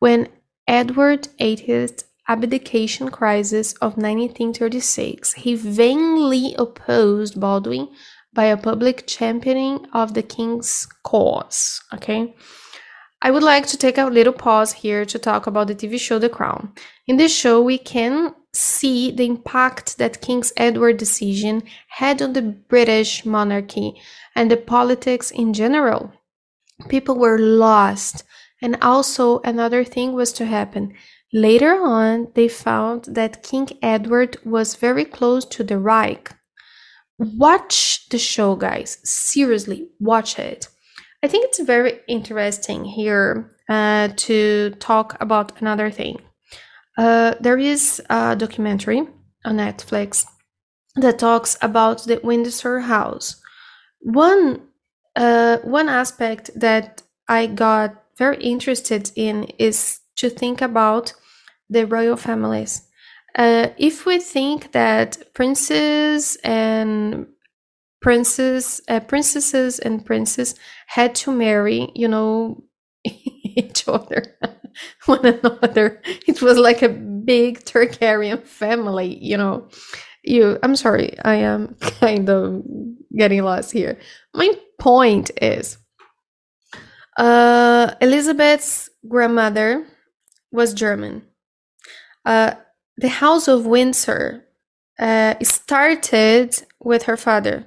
When 0.00 0.28
Edward 0.66 1.28
VIII's 1.38 2.04
abdication 2.32 3.10
crisis 3.10 3.74
of 3.74 3.96
1936, 3.96 5.34
he 5.34 5.54
vainly 5.54 6.54
opposed 6.58 7.38
Baldwin 7.38 7.88
by 8.32 8.44
a 8.44 8.56
public 8.56 9.06
championing 9.06 9.86
of 9.92 10.14
the 10.14 10.22
king's 10.22 10.86
cause. 11.04 11.82
Okay. 11.92 12.34
I 13.20 13.30
would 13.30 13.42
like 13.42 13.66
to 13.66 13.76
take 13.76 13.98
a 13.98 14.06
little 14.06 14.32
pause 14.32 14.72
here 14.72 15.04
to 15.04 15.18
talk 15.18 15.46
about 15.46 15.68
the 15.68 15.74
TV 15.74 16.00
show 16.00 16.18
The 16.18 16.28
Crown. 16.28 16.72
In 17.06 17.18
this 17.18 17.36
show, 17.36 17.62
we 17.62 17.78
can 17.78 18.34
see 18.52 19.10
the 19.12 19.26
impact 19.26 19.98
that 19.98 20.20
King's 20.20 20.52
Edward 20.56 20.96
decision 20.96 21.62
had 21.88 22.20
on 22.20 22.32
the 22.32 22.42
British 22.42 23.24
monarchy 23.24 23.94
and 24.34 24.50
the 24.50 24.56
politics 24.56 25.30
in 25.30 25.52
general. 25.52 26.12
People 26.88 27.16
were 27.16 27.38
lost, 27.38 28.24
and 28.60 28.76
also 28.82 29.40
another 29.40 29.84
thing 29.84 30.14
was 30.14 30.32
to 30.32 30.46
happen. 30.46 30.94
Later 31.32 31.82
on, 31.82 32.28
they 32.34 32.48
found 32.48 33.04
that 33.04 33.42
King 33.42 33.68
Edward 33.80 34.36
was 34.44 34.74
very 34.74 35.04
close 35.04 35.44
to 35.46 35.64
the 35.64 35.78
Reich. 35.78 36.34
Watch 37.18 38.08
the 38.10 38.18
show, 38.18 38.54
guys. 38.54 38.98
Seriously, 39.02 39.88
watch 39.98 40.38
it. 40.38 40.68
I 41.22 41.28
think 41.28 41.46
it's 41.46 41.60
very 41.60 42.00
interesting 42.06 42.84
here 42.84 43.56
uh, 43.68 44.08
to 44.16 44.70
talk 44.80 45.16
about 45.20 45.60
another 45.60 45.90
thing. 45.90 46.20
Uh, 46.98 47.34
there 47.40 47.58
is 47.58 48.02
a 48.10 48.36
documentary 48.36 49.06
on 49.44 49.56
Netflix 49.56 50.26
that 50.96 51.18
talks 51.18 51.56
about 51.62 52.04
the 52.04 52.20
Windsor 52.22 52.80
House. 52.80 53.40
One 54.00 54.62
uh, 55.16 55.58
one 55.58 55.88
aspect 55.88 56.50
that 56.56 57.02
I 57.28 57.46
got 57.46 58.02
very 58.18 58.42
interested 58.42 59.10
in 59.14 59.44
is 59.58 60.00
to 60.16 60.28
think 60.28 60.60
about 60.60 61.12
the 61.72 61.86
royal 61.86 62.16
families. 62.16 62.82
Uh, 63.36 63.68
if 63.78 64.06
we 64.06 64.18
think 64.20 64.72
that 64.72 65.18
princes 65.34 66.36
and 66.44 67.26
princes, 68.00 68.80
uh, 68.88 69.00
princesses, 69.00 69.78
and 69.78 70.04
princes 70.04 70.54
had 70.88 71.14
to 71.14 71.32
marry, 71.32 71.90
you 71.94 72.08
know, 72.08 72.62
each 73.04 73.88
other, 73.88 74.22
one 75.06 75.24
another. 75.24 76.00
It 76.26 76.42
was 76.42 76.58
like 76.58 76.82
a 76.82 76.88
big 76.88 77.60
Targaryen 77.64 78.44
family, 78.46 79.18
you 79.22 79.36
know. 79.36 79.68
You, 80.24 80.58
I'm 80.62 80.76
sorry, 80.76 81.18
I 81.24 81.36
am 81.36 81.74
kind 81.80 82.28
of 82.30 82.62
getting 83.16 83.42
lost 83.42 83.72
here. 83.72 83.98
My 84.34 84.52
point 84.78 85.30
is, 85.40 85.78
uh, 87.18 87.94
Elizabeth's 88.00 88.90
grandmother 89.08 89.86
was 90.52 90.74
German. 90.74 91.22
Uh, 92.24 92.54
the 92.96 93.08
House 93.08 93.48
of 93.48 93.66
Windsor 93.66 94.44
uh, 94.98 95.34
started 95.42 96.62
with 96.80 97.04
her 97.04 97.16
father. 97.16 97.66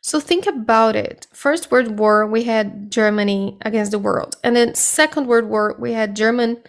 So 0.00 0.20
think 0.20 0.46
about 0.46 0.96
it. 0.96 1.26
First 1.32 1.70
World 1.70 1.98
War, 1.98 2.26
we 2.26 2.44
had 2.44 2.90
Germany 2.90 3.56
against 3.62 3.90
the 3.90 3.98
world, 3.98 4.36
and 4.44 4.54
then 4.54 4.74
Second 4.74 5.26
World 5.26 5.46
War, 5.46 5.76
we 5.78 5.92
had 5.92 6.16
German 6.16 6.62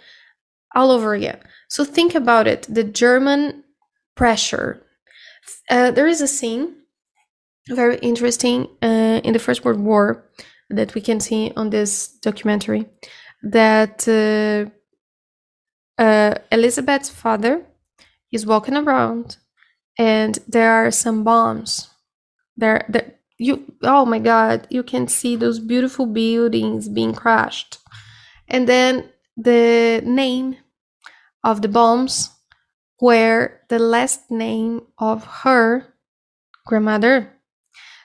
all 0.74 0.92
over 0.92 1.14
again. 1.14 1.40
So 1.68 1.84
think 1.84 2.16
about 2.16 2.48
it. 2.48 2.66
The 2.70 2.84
German 2.84 3.64
pressure. 4.16 4.82
Uh, 5.70 5.92
there 5.92 6.08
is 6.08 6.22
a 6.22 6.28
scene 6.28 6.76
very 7.70 7.98
interesting 7.98 8.68
uh, 8.82 9.22
in 9.24 9.34
the 9.34 9.40
First 9.40 9.66
World 9.66 9.80
War 9.80 10.24
that 10.70 10.94
we 10.94 11.02
can 11.02 11.20
see 11.20 11.52
on 11.56 11.70
this 11.70 12.08
documentary 12.08 12.86
that 13.44 14.08
uh, 15.98 16.36
Elizabeth's 16.52 17.10
father 17.10 17.66
is 18.32 18.46
walking 18.46 18.76
around 18.76 19.38
and 19.98 20.40
there 20.48 20.72
are 20.72 20.92
some 20.92 21.24
bombs 21.24 21.90
there, 22.58 22.86
there 22.90 23.14
you 23.38 23.74
oh 23.84 24.06
my 24.06 24.20
god 24.20 24.66
you 24.70 24.82
can 24.82 25.08
see 25.08 25.36
those 25.36 25.60
beautiful 25.60 26.06
buildings 26.06 26.88
being 26.88 27.14
crashed. 27.14 27.80
And 28.48 28.68
then 28.68 29.10
the 29.36 30.02
name 30.06 30.58
of 31.44 31.62
the 31.62 31.68
bombs 31.68 32.30
were 33.02 33.60
the 33.70 33.80
last 33.80 34.32
name 34.32 34.82
of 34.98 35.26
her 35.44 35.94
grandmother. 36.66 37.34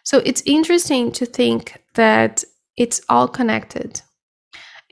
So 0.03 0.19
it's 0.25 0.43
interesting 0.47 1.13
to 1.13 1.27
think 1.27 1.81
that 1.95 2.43
it's 2.77 3.01
all 3.09 3.29
connected 3.29 4.03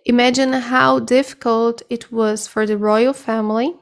imagine 0.09 0.53
how 0.53 0.99
difficult 0.99 1.83
it 1.89 2.11
was 2.11 2.49
for 2.49 2.67
the 2.67 2.77
royal 2.77 3.13
family 3.13 3.75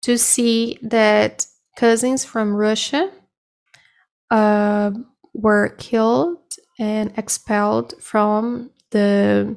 to 0.00 0.16
see 0.16 0.78
that 0.82 1.46
cousins 1.76 2.24
from 2.24 2.54
russia 2.54 3.10
uh, 4.30 4.90
were 5.34 5.70
killed 5.78 6.38
and 6.78 7.12
expelled 7.16 7.94
from 8.00 8.70
the 8.90 9.56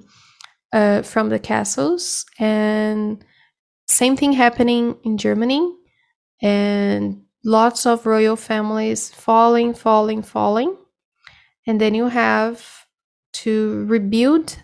uh, 0.74 1.02
from 1.02 1.30
the 1.30 1.40
castles. 1.40 2.26
And 2.40 3.24
same 3.88 4.16
thing 4.16 4.34
happening 4.34 4.96
in 5.04 5.18
germany 5.18 5.76
and 6.42 7.24
lots 7.44 7.86
of 7.86 8.06
royal 8.06 8.36
families 8.36 9.10
falling 9.10 9.74
falling 9.74 10.22
falling. 10.22 10.76
And 11.68 11.80
then 11.80 11.94
you 11.94 12.08
have 12.08 12.86
to 13.34 13.86
rebuild 13.86 14.58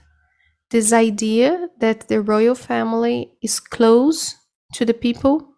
this 0.71 0.91
idea 0.91 1.69
that 1.79 2.07
the 2.07 2.21
royal 2.21 2.55
family 2.55 3.33
is 3.41 3.59
close 3.59 4.35
to 4.73 4.85
the 4.85 4.93
people 4.93 5.53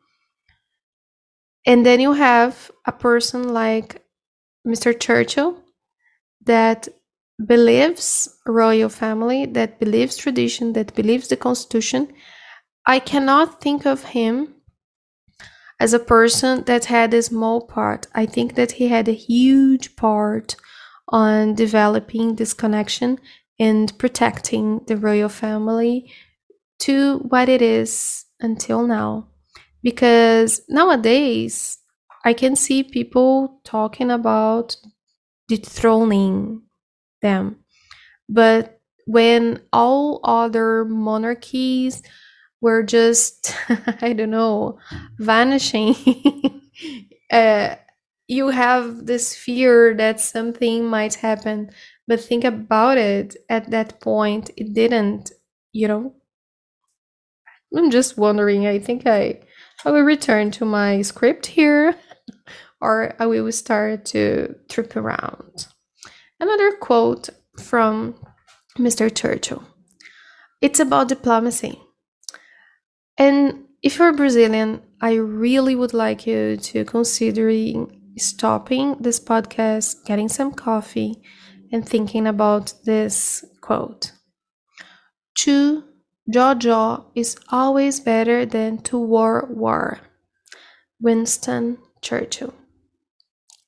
and 1.65 1.85
then 1.85 1.99
you 1.99 2.13
have 2.13 2.71
a 2.85 2.91
person 2.91 3.53
like 3.53 4.03
Mr. 4.67 4.97
Churchill 4.97 5.61
that 6.45 6.87
believes 7.45 8.27
royal 8.45 8.89
family, 8.89 9.45
that 9.45 9.79
believes 9.79 10.17
tradition, 10.17 10.73
that 10.73 10.95
believes 10.95 11.27
the 11.27 11.37
constitution. 11.37 12.11
I 12.85 12.99
cannot 12.99 13.61
think 13.61 13.85
of 13.85 14.03
him 14.03 14.55
as 15.79 15.93
a 15.93 15.99
person 15.99 16.63
that 16.63 16.85
had 16.85 17.13
a 17.13 17.21
small 17.21 17.61
part. 17.61 18.07
I 18.13 18.25
think 18.25 18.55
that 18.55 18.73
he 18.73 18.87
had 18.87 19.07
a 19.07 19.13
huge 19.13 19.95
part 19.95 20.55
on 21.09 21.55
developing 21.55 22.35
this 22.35 22.53
connection 22.53 23.19
and 23.59 23.97
protecting 23.97 24.81
the 24.87 24.97
royal 24.97 25.29
family 25.29 26.11
to 26.79 27.19
what 27.19 27.49
it 27.49 27.61
is 27.61 28.25
until 28.39 28.85
now. 28.87 29.27
Because 29.83 30.61
nowadays, 30.69 31.77
I 32.25 32.33
can 32.33 32.55
see 32.55 32.83
people 32.83 33.61
talking 33.63 34.11
about 34.11 34.75
dethroning 35.47 36.63
them. 37.21 37.57
But 38.29 38.79
when 39.05 39.61
all 39.73 40.19
other 40.23 40.85
monarchies 40.85 42.01
were 42.61 42.83
just, 42.83 43.55
I 44.01 44.13
don't 44.13 44.31
know, 44.31 44.79
vanishing, 45.19 45.95
uh, 47.31 47.75
you 48.27 48.49
have 48.49 49.05
this 49.05 49.35
fear 49.35 49.95
that 49.95 50.19
something 50.19 50.85
might 50.85 51.15
happen. 51.15 51.71
But 52.09 52.21
think 52.21 52.43
about 52.43 52.97
it 52.97 53.35
at 53.49 53.69
that 53.69 54.01
point, 54.01 54.49
it 54.57 54.73
didn't, 54.73 55.31
you 55.71 55.87
know? 55.87 56.15
I'm 57.77 57.91
just 57.91 58.17
wondering. 58.17 58.65
I 58.65 58.79
think 58.79 59.05
I, 59.05 59.41
I 59.85 59.91
will 59.91 60.01
return 60.01 60.49
to 60.53 60.65
my 60.65 61.03
script 61.03 61.45
here 61.45 61.93
or 62.81 63.13
I 63.19 63.27
will 63.27 63.51
start 63.51 64.05
to 64.05 64.55
trip 64.69 64.95
around. 64.95 65.67
Another 66.39 66.71
quote 66.77 67.29
from 67.59 68.15
Mr. 68.79 69.15
Churchill. 69.15 69.63
It's 70.61 70.79
about 70.79 71.09
diplomacy. 71.09 71.79
And 73.19 73.65
if 73.83 73.99
you're 73.99 74.13
Brazilian, 74.13 74.81
I 74.99 75.13
really 75.13 75.75
would 75.75 75.93
like 75.93 76.25
you 76.25 76.57
to 76.57 76.85
consider 76.85 77.51
stopping 78.17 78.95
this 78.99 79.19
podcast, 79.19 80.05
getting 80.05 80.27
some 80.27 80.51
coffee, 80.51 81.21
and 81.71 81.87
thinking 81.87 82.27
about 82.27 82.73
this 82.85 83.45
quote. 83.61 84.11
To 85.39 85.83
jaw 86.29 86.53
jaw 86.55 87.05
is 87.15 87.37
always 87.49 87.99
better 87.99 88.45
than 88.45 88.79
to 88.83 88.97
war 88.97 89.47
war. 89.51 89.99
Winston 91.01 91.77
Churchill. 92.01 92.53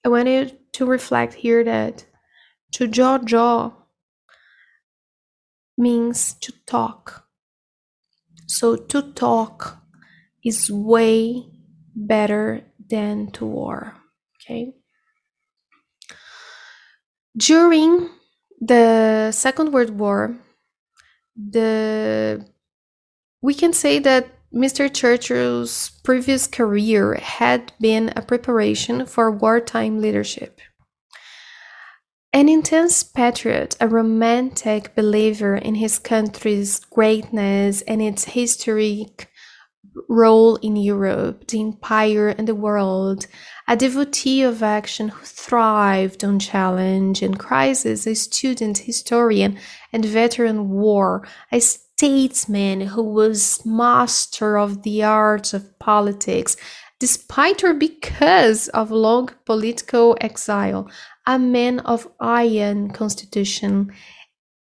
I 0.04 0.10
want 0.10 0.28
you 0.28 0.52
to 0.74 0.86
reflect 0.86 1.36
here 1.36 1.64
that 1.64 2.06
to 2.74 2.88
jaw 2.88 3.20
jaw 3.20 3.72
means 5.78 6.34
to 6.42 6.54
talk. 6.66 7.26
So 8.48 8.76
to 8.76 9.14
talk 9.14 9.78
is 10.44 10.70
way 10.72 11.46
better 11.96 12.64
than 12.90 13.32
to 13.32 13.46
war. 13.46 13.96
Okay. 14.36 14.74
During 17.38 18.10
the 18.60 19.32
Second 19.32 19.72
World 19.72 19.98
War, 19.98 20.38
the 21.36 22.46
we 23.42 23.54
can 23.54 23.74
say 23.74 24.00
that 24.00 24.28
Mr. 24.54 24.94
Churchill's 24.94 25.90
previous 26.04 26.46
career 26.46 27.16
had 27.16 27.72
been 27.80 28.12
a 28.16 28.22
preparation 28.22 29.06
for 29.06 29.32
wartime 29.32 30.02
leadership. 30.02 30.60
An 32.34 32.50
intense 32.50 33.04
patriot, 33.04 33.76
a 33.80 33.88
romantic 33.88 34.94
believer 34.96 35.56
in 35.56 35.76
his 35.76 36.00
country's 36.00 36.80
greatness 36.80 37.82
and 37.84 38.02
its 38.02 38.26
historic 38.26 39.31
role 40.08 40.56
in 40.58 40.76
Europe, 40.76 41.48
the 41.48 41.62
empire, 41.62 42.30
and 42.30 42.48
the 42.48 42.56
world, 42.56 43.28
a 43.68 43.76
devotee 43.76 44.42
of 44.42 44.64
action 44.64 45.10
who 45.10 45.26
thrived 45.26 46.24
on 46.24 46.40
challenge 46.40 47.22
and 47.22 47.38
crisis, 47.38 48.08
a 48.08 48.14
student, 48.16 48.80
historian, 48.80 49.58
and 49.92 50.06
veteran 50.06 50.70
war, 50.70 51.28
a 51.52 51.60
statesman 51.60 52.82
who 52.82 53.04
was 53.04 53.66
master 53.66 54.58
of 54.58 54.84
the 54.84 55.04
arts 55.04 55.54
of 55.54 55.78
politics, 55.80 56.56
despite 57.00 57.64
or 57.64 57.74
because 57.74 58.68
of 58.70 58.92
long 58.92 59.30
political 59.46 60.18
exile, 60.22 60.90
a 61.28 61.38
man 61.38 61.80
of 61.80 62.08
iron 62.20 62.92
constitution, 62.92 63.92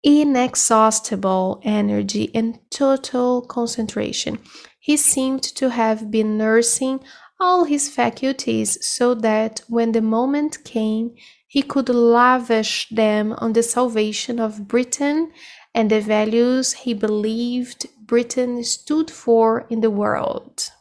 inexhaustible 0.03 1.61
energy, 1.63 2.31
and 2.33 2.59
total 2.69 3.41
concentration. 3.41 4.39
He 4.83 4.97
seemed 4.97 5.43
to 5.43 5.69
have 5.69 6.09
been 6.09 6.39
nursing 6.39 7.01
all 7.39 7.65
his 7.65 7.87
faculties 7.87 8.83
so 8.83 9.13
that 9.13 9.61
when 9.67 9.91
the 9.91 10.01
moment 10.01 10.63
came, 10.63 11.13
he 11.47 11.61
could 11.61 11.87
lavish 11.87 12.89
them 12.89 13.33
on 13.37 13.53
the 13.53 13.61
salvation 13.61 14.39
of 14.39 14.67
Britain 14.67 15.31
and 15.75 15.91
the 15.91 16.01
values 16.01 16.73
he 16.73 16.95
believed 16.95 17.85
Britain 18.01 18.63
stood 18.63 19.11
for 19.11 19.67
in 19.69 19.81
the 19.81 19.91
world. 19.91 20.71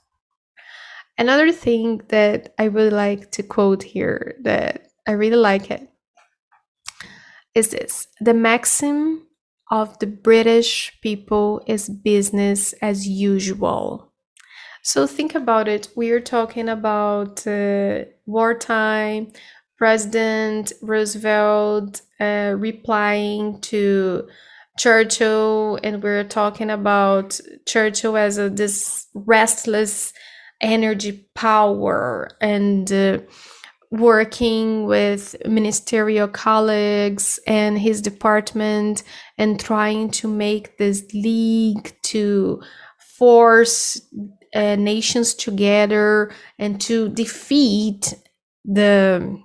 Another 1.19 1.53
thing 1.53 2.01
that 2.09 2.55
I 2.59 2.65
really 2.65 2.89
like 2.89 3.31
to 3.33 3.43
quote 3.43 3.83
here 3.83 4.37
that 4.41 4.93
I 5.07 5.13
really 5.13 5.37
like 5.37 5.71
it 5.71 5.87
is 7.55 7.69
this 7.69 8.09
the 8.19 8.33
maxim 8.33 9.27
of 9.71 9.99
the 9.99 10.07
British 10.07 10.99
people 11.01 11.63
is 11.67 11.89
business 11.89 12.73
as 12.83 13.07
usual. 13.07 14.13
So 14.83 15.07
think 15.07 15.35
about 15.35 15.69
it. 15.69 15.89
We 15.95 16.11
are 16.11 16.21
talking 16.21 16.69
about 16.69 17.47
uh, 17.47 18.05
wartime, 18.27 19.33
President 19.77 20.73
Roosevelt 20.83 22.03
uh, 22.19 22.55
replying 22.57 23.61
to 23.63 24.29
Churchill, 24.79 25.79
and 25.83 26.03
we're 26.03 26.25
talking 26.25 26.71
about 26.71 27.39
Churchill 27.67 28.17
as 28.17 28.39
a 28.39 28.49
this 28.49 29.07
restless 29.15 30.13
energy 30.61 31.27
power 31.35 32.31
and 32.41 32.91
uh, 32.93 33.19
working 33.91 34.87
with 34.87 35.35
ministerial 35.47 36.29
colleagues 36.29 37.41
and 37.47 37.79
his 37.79 38.01
department 38.01 39.03
and 39.37 39.59
trying 39.59 40.11
to 40.11 40.29
make 40.29 40.79
this 40.79 41.05
league 41.13 41.93
to 42.03 42.63
force 43.19 44.01
uh, 44.55 44.77
nations 44.77 45.35
together 45.35 46.33
and 46.59 46.81
to 46.81 47.09
defeat 47.11 48.15
the 48.65 49.41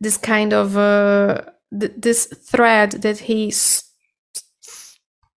this 0.00 0.16
kind 0.16 0.52
of 0.52 0.76
uh, 0.76 1.42
th- 1.78 1.92
this 1.96 2.26
thread 2.26 2.92
that 3.02 3.18
he 3.18 3.52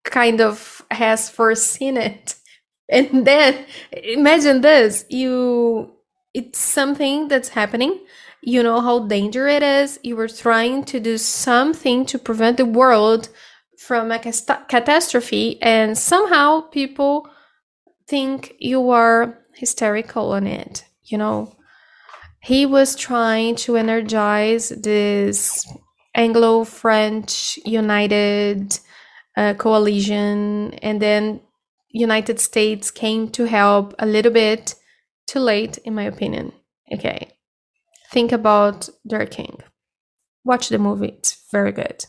kind 0.04 0.42
of 0.42 0.84
has 0.92 1.30
foreseen 1.30 1.98
it. 1.98 2.36
And 2.92 3.26
then 3.26 3.66
imagine 3.94 4.60
this 4.60 5.06
you 5.10 5.94
it's 6.34 6.60
something 6.60 7.28
that's 7.28 7.50
happening. 7.50 8.00
You 8.42 8.64
know 8.64 8.82
how 8.82 9.08
dangerous 9.08 9.56
it 9.56 9.64
is? 9.64 10.00
You 10.04 10.16
were 10.16 10.28
trying 10.28 10.84
to 10.86 11.00
do 11.00 11.18
something 11.18 12.06
to 12.08 12.18
prevent 12.18 12.58
the 12.58 12.66
world 12.66 13.30
from 13.78 14.12
a 14.12 14.20
catastrophe 14.20 15.62
and 15.62 15.98
somehow 15.98 16.62
people 16.62 17.28
think 18.08 18.54
you 18.60 18.90
are 18.90 19.40
hysterical 19.54 20.32
on 20.32 20.48
it 20.48 20.86
you 21.12 21.18
know? 21.18 21.54
He 22.40 22.66
was 22.66 22.96
trying 22.96 23.56
to 23.58 23.78
energize 23.78 24.70
this 24.70 25.68
anglo 26.16 26.64
french 26.64 27.58
united 27.66 28.78
uh, 29.38 29.54
coalition, 29.54 30.74
and 30.82 31.02
then 31.02 31.40
United 31.92 32.40
States 32.40 32.92
came 32.92 33.30
to 33.30 33.46
help 33.46 33.94
a 34.00 34.06
little 34.06 34.32
bit 34.32 34.76
too 35.32 35.40
late, 35.40 35.78
in 35.86 35.96
my 35.96 36.04
opinion. 36.04 36.52
Okay, 36.94 37.32
think 38.12 38.32
about 38.32 38.90
their 39.06 39.26
king. 39.26 39.60
Watch 40.44 40.70
the 40.70 40.78
movie; 40.78 41.16
it's 41.20 41.34
very 41.52 41.72
good. 41.72 42.06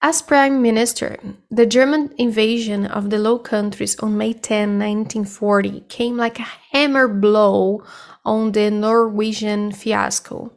As 0.00 0.22
Prime 0.22 0.60
Minister, 0.60 1.18
the 1.50 1.66
German 1.66 2.14
invasion 2.18 2.86
of 2.86 3.08
the 3.08 3.18
Low 3.18 3.38
Countries 3.38 3.98
on 4.00 4.18
May 4.18 4.34
10, 4.34 4.78
1940, 4.78 5.80
came 5.88 6.16
like 6.16 6.38
a 6.38 6.52
hammer 6.72 7.08
blow 7.08 7.82
on 8.24 8.52
the 8.52 8.70
Norwegian 8.70 9.72
fiasco. 9.72 10.52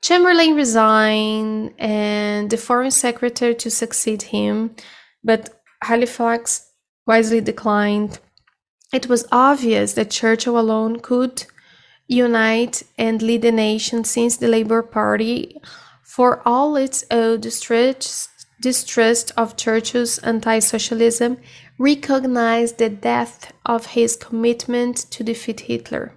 Chamberlain 0.00 0.56
resigned 0.56 1.74
and 1.78 2.50
the 2.50 2.56
foreign 2.56 2.90
secretary 2.90 3.54
to 3.56 3.70
succeed 3.70 4.22
him, 4.22 4.74
but 5.22 5.62
Halifax 5.82 6.72
wisely 7.06 7.40
declined. 7.40 8.18
It 8.92 9.08
was 9.08 9.26
obvious 9.32 9.94
that 9.94 10.10
Churchill 10.10 10.58
alone 10.58 11.00
could 11.00 11.46
unite 12.06 12.82
and 12.98 13.22
lead 13.22 13.40
the 13.40 13.50
nation 13.50 14.04
since 14.04 14.36
the 14.36 14.48
Labour 14.48 14.82
Party, 14.82 15.58
for 16.02 16.42
all 16.46 16.76
its 16.76 17.02
old 17.10 17.40
distrust, 17.40 18.28
distrust 18.60 19.32
of 19.34 19.56
Churchill's 19.56 20.18
anti 20.18 20.58
socialism, 20.58 21.38
recognized 21.78 22.76
the 22.76 22.90
depth 22.90 23.52
of 23.64 23.86
his 23.86 24.14
commitment 24.14 24.96
to 25.10 25.24
defeat 25.24 25.60
Hitler. 25.60 26.12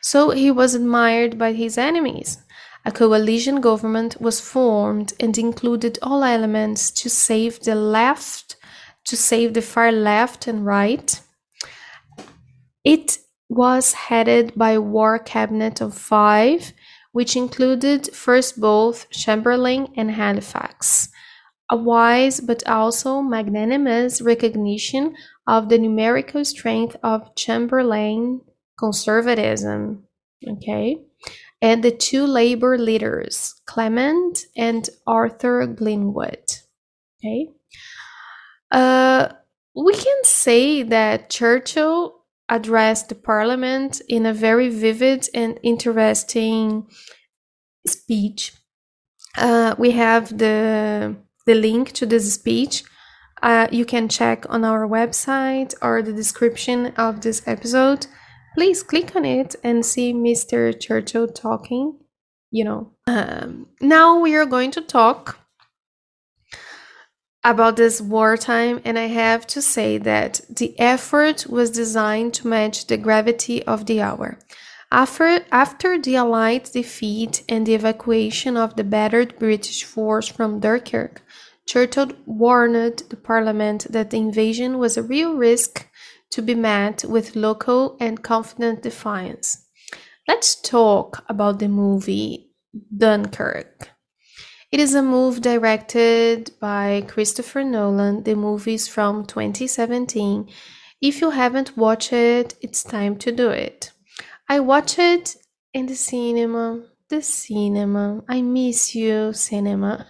So 0.00 0.30
he 0.30 0.52
was 0.52 0.76
admired 0.76 1.36
by 1.36 1.52
his 1.52 1.76
enemies. 1.76 2.38
A 2.84 2.92
coalition 2.92 3.60
government 3.60 4.20
was 4.20 4.40
formed 4.40 5.14
and 5.18 5.36
included 5.36 5.98
all 6.00 6.22
elements 6.22 6.92
to 6.92 7.10
save 7.10 7.58
the 7.60 7.74
left, 7.74 8.54
to 9.04 9.16
save 9.16 9.54
the 9.54 9.62
far 9.62 9.90
left 9.90 10.46
and 10.46 10.64
right. 10.64 11.20
It 12.88 13.18
was 13.48 13.92
headed 13.92 14.54
by 14.56 14.72
a 14.72 14.80
war 14.80 15.18
cabinet 15.18 15.80
of 15.80 15.92
five, 15.94 16.72
which 17.12 17.36
included 17.36 18.14
first 18.14 18.60
both 18.60 19.10
Chamberlain 19.10 19.88
and 19.96 20.10
Halifax. 20.10 21.10
A 21.70 21.76
wise 21.76 22.40
but 22.40 22.66
also 22.66 23.20
magnanimous 23.20 24.22
recognition 24.22 25.14
of 25.46 25.68
the 25.68 25.78
numerical 25.78 26.44
strength 26.44 26.96
of 27.02 27.34
Chamberlain 27.34 28.40
conservatism. 28.78 30.04
Okay 30.54 31.08
and 31.60 31.82
the 31.82 31.90
two 31.90 32.24
labor 32.24 32.78
leaders, 32.78 33.54
Clement 33.66 34.46
and 34.56 34.88
Arthur 35.06 35.66
Greenwood. 35.66 36.44
Okay. 37.18 37.48
Uh, 38.70 39.32
we 39.74 39.94
can 39.94 40.24
say 40.24 40.82
that 40.84 41.30
Churchill 41.30 42.17
addressed 42.48 43.08
the 43.08 43.14
parliament 43.14 44.00
in 44.08 44.26
a 44.26 44.32
very 44.32 44.68
vivid 44.68 45.28
and 45.34 45.58
interesting 45.62 46.86
speech. 47.86 48.52
Uh, 49.36 49.74
we 49.78 49.92
have 49.92 50.36
the 50.38 51.16
the 51.46 51.54
link 51.54 51.92
to 51.92 52.06
this 52.06 52.32
speech. 52.34 52.84
Uh, 53.42 53.68
you 53.70 53.84
can 53.84 54.08
check 54.08 54.44
on 54.48 54.64
our 54.64 54.86
website 54.86 55.74
or 55.80 56.02
the 56.02 56.12
description 56.12 56.88
of 56.96 57.20
this 57.20 57.42
episode 57.46 58.06
please 58.58 58.82
click 58.82 59.14
on 59.14 59.24
it 59.24 59.54
and 59.62 59.86
see 59.86 60.12
Mr. 60.12 60.78
Churchill 60.78 61.28
talking. 61.28 61.96
You 62.50 62.64
know. 62.64 62.92
Um, 63.06 63.68
now 63.80 64.18
we 64.18 64.34
are 64.34 64.46
going 64.46 64.72
to 64.72 64.80
talk 64.80 65.38
about 67.48 67.76
this 67.76 68.00
wartime, 68.00 68.80
and 68.84 68.98
I 68.98 69.06
have 69.06 69.46
to 69.48 69.62
say 69.62 69.96
that 69.98 70.40
the 70.50 70.78
effort 70.78 71.46
was 71.48 71.70
designed 71.70 72.34
to 72.34 72.48
match 72.48 72.86
the 72.86 72.98
gravity 72.98 73.64
of 73.64 73.86
the 73.86 74.02
hour. 74.02 74.38
After, 74.92 75.40
after 75.50 75.98
the 75.98 76.16
Allied 76.16 76.64
defeat 76.64 77.42
and 77.48 77.66
the 77.66 77.74
evacuation 77.74 78.56
of 78.56 78.76
the 78.76 78.84
battered 78.84 79.38
British 79.38 79.84
force 79.84 80.28
from 80.28 80.60
Dunkirk, 80.60 81.22
Churchill 81.66 82.12
warned 82.26 83.04
the 83.08 83.16
Parliament 83.16 83.86
that 83.90 84.10
the 84.10 84.16
invasion 84.18 84.78
was 84.78 84.96
a 84.96 85.02
real 85.02 85.34
risk 85.34 85.88
to 86.30 86.42
be 86.42 86.54
met 86.54 87.04
with 87.04 87.36
local 87.36 87.96
and 88.00 88.22
confident 88.22 88.82
defiance. 88.82 89.66
Let's 90.26 90.54
talk 90.54 91.24
about 91.28 91.58
the 91.58 91.68
movie 91.68 92.50
Dunkirk. 92.94 93.90
It 94.70 94.80
is 94.80 94.94
a 94.94 95.02
movie 95.02 95.40
directed 95.40 96.50
by 96.60 97.02
Christopher 97.08 97.64
Nolan. 97.64 98.24
The 98.24 98.34
movie 98.34 98.74
is 98.74 98.86
from 98.86 99.24
2017. 99.24 100.46
If 101.00 101.22
you 101.22 101.30
haven't 101.30 101.74
watched 101.74 102.12
it, 102.12 102.54
it's 102.60 102.84
time 102.84 103.16
to 103.18 103.32
do 103.32 103.48
it. 103.48 103.92
I 104.46 104.60
watched 104.60 104.98
it 104.98 105.36
in 105.72 105.86
the 105.86 105.94
cinema. 105.94 106.82
The 107.08 107.22
cinema. 107.22 108.22
I 108.28 108.42
miss 108.42 108.94
you, 108.94 109.32
cinema. 109.32 110.06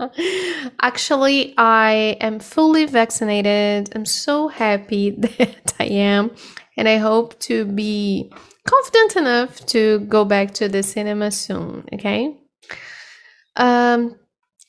Actually, 0.82 1.54
I 1.56 2.16
am 2.20 2.40
fully 2.40 2.84
vaccinated. 2.86 3.94
I'm 3.94 4.06
so 4.06 4.48
happy 4.48 5.10
that 5.18 5.74
I 5.78 5.84
am, 5.84 6.32
and 6.76 6.88
I 6.88 6.96
hope 6.96 7.38
to 7.40 7.64
be 7.64 8.32
confident 8.66 9.14
enough 9.14 9.64
to 9.66 10.00
go 10.00 10.24
back 10.24 10.52
to 10.54 10.68
the 10.68 10.82
cinema 10.82 11.30
soon. 11.30 11.84
Okay. 11.92 12.34
Um, 13.58 14.16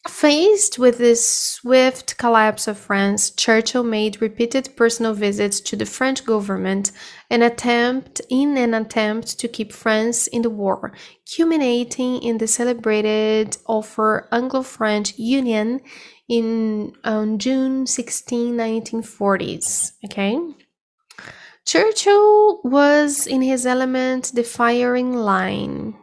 Faced 0.08 0.80
with 0.80 0.98
this 0.98 1.28
swift 1.28 2.18
collapse 2.18 2.70
of 2.70 2.78
France, 2.78 3.32
Churchill 3.32 3.84
made 3.84 4.22
repeated 4.22 4.76
personal 4.78 5.14
visits 5.14 5.60
to 5.60 5.76
the 5.76 5.86
French 5.86 6.26
government 6.26 6.94
an 7.30 7.42
attempt 7.42 8.22
in 8.30 8.58
an 8.58 8.74
attempt 8.74 9.38
to 9.40 9.48
keep 9.50 9.74
France 9.74 10.28
in 10.28 10.42
the 10.42 10.50
war, 10.50 10.94
culminating 11.36 12.24
in 12.24 12.38
the 12.38 12.48
celebrated 12.48 13.58
offer 13.68 14.30
Anglo-French 14.32 15.20
Union 15.20 15.82
in 16.30 16.94
on 17.04 17.38
June 17.38 17.86
16, 17.86 18.56
1940s. 18.56 19.92
Okay. 20.06 20.40
Churchill 21.66 22.62
was 22.64 23.28
in 23.28 23.42
his 23.42 23.66
element 23.66 24.32
the 24.34 24.44
firing 24.44 25.14
line 25.14 25.99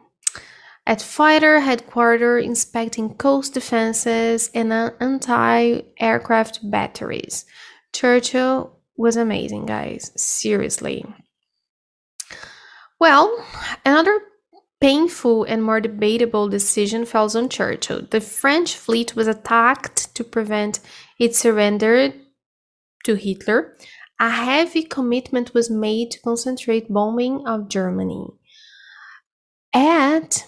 at 0.86 1.02
fighter 1.02 1.60
headquarters 1.60 2.44
inspecting 2.44 3.14
coast 3.14 3.54
defenses 3.54 4.50
and 4.54 4.72
anti-aircraft 4.72 6.60
batteries. 6.70 7.44
Churchill 7.92 8.78
was 8.96 9.16
amazing, 9.16 9.66
guys. 9.66 10.12
Seriously. 10.16 11.04
Well, 13.00 13.44
another 13.84 14.20
painful 14.80 15.44
and 15.44 15.62
more 15.62 15.80
debatable 15.80 16.48
decision 16.48 17.04
falls 17.04 17.34
on 17.34 17.48
Churchill. 17.48 18.06
The 18.10 18.20
French 18.20 18.76
fleet 18.76 19.16
was 19.16 19.26
attacked 19.26 20.14
to 20.14 20.22
prevent 20.22 20.80
its 21.18 21.38
surrender 21.38 22.12
to 23.04 23.14
Hitler. 23.14 23.76
A 24.20 24.30
heavy 24.30 24.82
commitment 24.82 25.52
was 25.52 25.68
made 25.68 26.10
to 26.12 26.20
concentrate 26.20 26.92
bombing 26.92 27.46
of 27.46 27.68
Germany. 27.68 28.28
At 29.74 30.46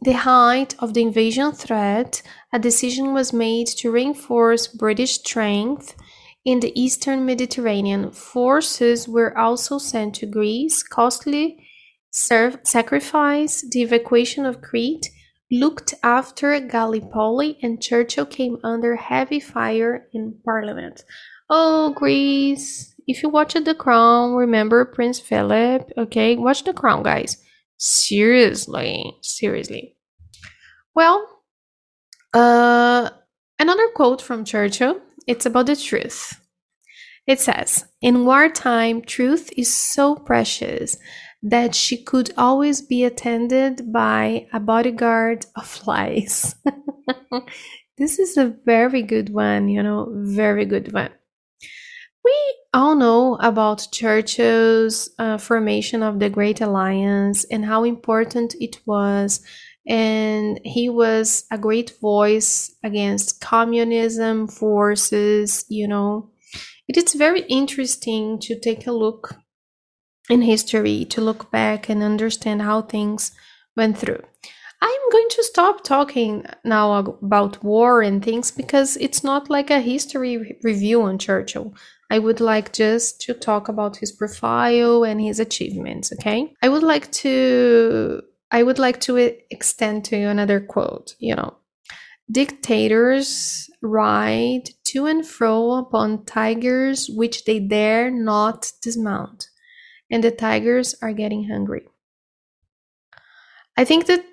the 0.00 0.12
height 0.12 0.74
of 0.78 0.94
the 0.94 1.02
invasion 1.02 1.52
threat, 1.52 2.22
a 2.52 2.58
decision 2.58 3.12
was 3.12 3.32
made 3.32 3.66
to 3.66 3.90
reinforce 3.90 4.66
British 4.66 5.14
strength 5.14 5.96
in 6.44 6.60
the 6.60 6.72
eastern 6.80 7.26
Mediterranean. 7.26 8.10
Forces 8.12 9.08
were 9.08 9.36
also 9.36 9.78
sent 9.78 10.14
to 10.16 10.26
Greece, 10.26 10.82
costly 10.82 11.64
sacrifice 12.10 13.64
the 13.70 13.82
evacuation 13.82 14.46
of 14.46 14.62
Crete, 14.62 15.10
looked 15.50 15.94
after 16.02 16.58
Gallipoli, 16.60 17.58
and 17.62 17.82
Churchill 17.82 18.26
came 18.26 18.58
under 18.62 18.96
heavy 18.96 19.40
fire 19.40 20.06
in 20.12 20.38
Parliament. 20.44 21.04
Oh, 21.50 21.92
Greece! 21.94 22.94
If 23.06 23.22
you 23.22 23.30
watched 23.30 23.64
The 23.64 23.74
Crown, 23.74 24.34
remember 24.34 24.84
Prince 24.84 25.18
Philip, 25.18 25.90
okay? 25.96 26.36
Watch 26.36 26.64
The 26.64 26.74
Crown, 26.74 27.02
guys. 27.02 27.42
Seriously, 27.78 29.16
seriously. 29.22 29.96
Well, 30.94 31.42
uh, 32.34 33.08
another 33.58 33.88
quote 33.94 34.20
from 34.20 34.44
Churchill. 34.44 35.00
It's 35.26 35.46
about 35.46 35.66
the 35.66 35.76
truth. 35.76 36.40
It 37.26 37.40
says, 37.40 37.84
In 38.00 38.24
wartime, 38.24 39.02
truth 39.02 39.50
is 39.56 39.72
so 39.74 40.16
precious 40.16 40.96
that 41.42 41.74
she 41.74 42.02
could 42.02 42.32
always 42.36 42.80
be 42.82 43.04
attended 43.04 43.92
by 43.92 44.46
a 44.52 44.58
bodyguard 44.58 45.46
of 45.54 45.66
flies. 45.66 46.56
this 47.98 48.18
is 48.18 48.36
a 48.36 48.56
very 48.64 49.02
good 49.02 49.30
one, 49.30 49.68
you 49.68 49.82
know, 49.82 50.08
very 50.14 50.64
good 50.64 50.92
one. 50.92 51.10
We 52.24 52.54
all 52.74 52.94
know 52.94 53.36
about 53.36 53.88
Churchill's 53.92 55.10
uh, 55.18 55.38
formation 55.38 56.02
of 56.02 56.18
the 56.18 56.30
Great 56.30 56.60
Alliance 56.60 57.44
and 57.44 57.64
how 57.64 57.84
important 57.84 58.54
it 58.60 58.80
was. 58.86 59.40
And 59.86 60.60
he 60.64 60.90
was 60.90 61.44
a 61.50 61.56
great 61.56 61.94
voice 62.00 62.74
against 62.84 63.40
communism 63.40 64.46
forces, 64.46 65.64
you 65.68 65.88
know. 65.88 66.30
It 66.88 66.96
is 66.96 67.14
very 67.14 67.42
interesting 67.42 68.38
to 68.40 68.58
take 68.58 68.86
a 68.86 68.92
look 68.92 69.36
in 70.28 70.42
history 70.42 71.06
to 71.06 71.20
look 71.20 71.50
back 71.50 71.88
and 71.88 72.02
understand 72.02 72.62
how 72.62 72.82
things 72.82 73.32
went 73.76 73.96
through. 73.96 74.22
I'm 74.80 75.10
going 75.10 75.28
to 75.30 75.42
stop 75.42 75.82
talking 75.82 76.44
now 76.64 76.92
about 76.94 77.64
war 77.64 78.02
and 78.02 78.22
things 78.22 78.50
because 78.50 78.96
it's 78.98 79.24
not 79.24 79.50
like 79.50 79.70
a 79.70 79.80
history 79.80 80.58
review 80.62 81.02
on 81.02 81.18
Churchill. 81.18 81.74
I 82.10 82.18
would 82.18 82.40
like 82.40 82.72
just 82.72 83.20
to 83.22 83.34
talk 83.34 83.68
about 83.68 83.98
his 83.98 84.12
profile 84.12 85.04
and 85.04 85.20
his 85.20 85.38
achievements, 85.38 86.12
okay? 86.14 86.54
I 86.62 86.68
would 86.68 86.82
like 86.82 87.10
to 87.12 88.22
I 88.50 88.62
would 88.62 88.78
like 88.78 89.00
to 89.02 89.16
extend 89.50 90.06
to 90.06 90.16
you 90.16 90.28
another 90.28 90.58
quote, 90.58 91.14
you 91.18 91.36
know. 91.36 91.58
Dictators 92.30 93.68
ride 93.82 94.70
to 94.84 95.06
and 95.06 95.26
fro 95.26 95.72
upon 95.72 96.24
tigers 96.24 97.08
which 97.08 97.44
they 97.44 97.58
dare 97.58 98.10
not 98.10 98.72
dismount 98.82 99.48
and 100.10 100.24
the 100.24 100.30
tigers 100.30 100.94
are 101.02 101.12
getting 101.12 101.48
hungry. 101.48 101.86
I 103.76 103.84
think 103.84 104.06
that 104.06 104.24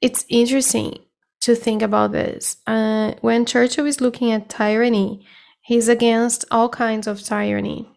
it's 0.00 0.24
interesting 0.28 0.98
to 1.40 1.54
think 1.54 1.82
about 1.82 2.12
this. 2.12 2.56
Uh, 2.66 3.14
when 3.20 3.46
Churchill 3.46 3.86
is 3.86 4.00
looking 4.00 4.30
at 4.30 4.48
tyranny, 4.48 5.26
he's 5.62 5.88
against 5.88 6.44
all 6.50 6.68
kinds 6.68 7.06
of 7.06 7.22
tyranny. 7.22 7.88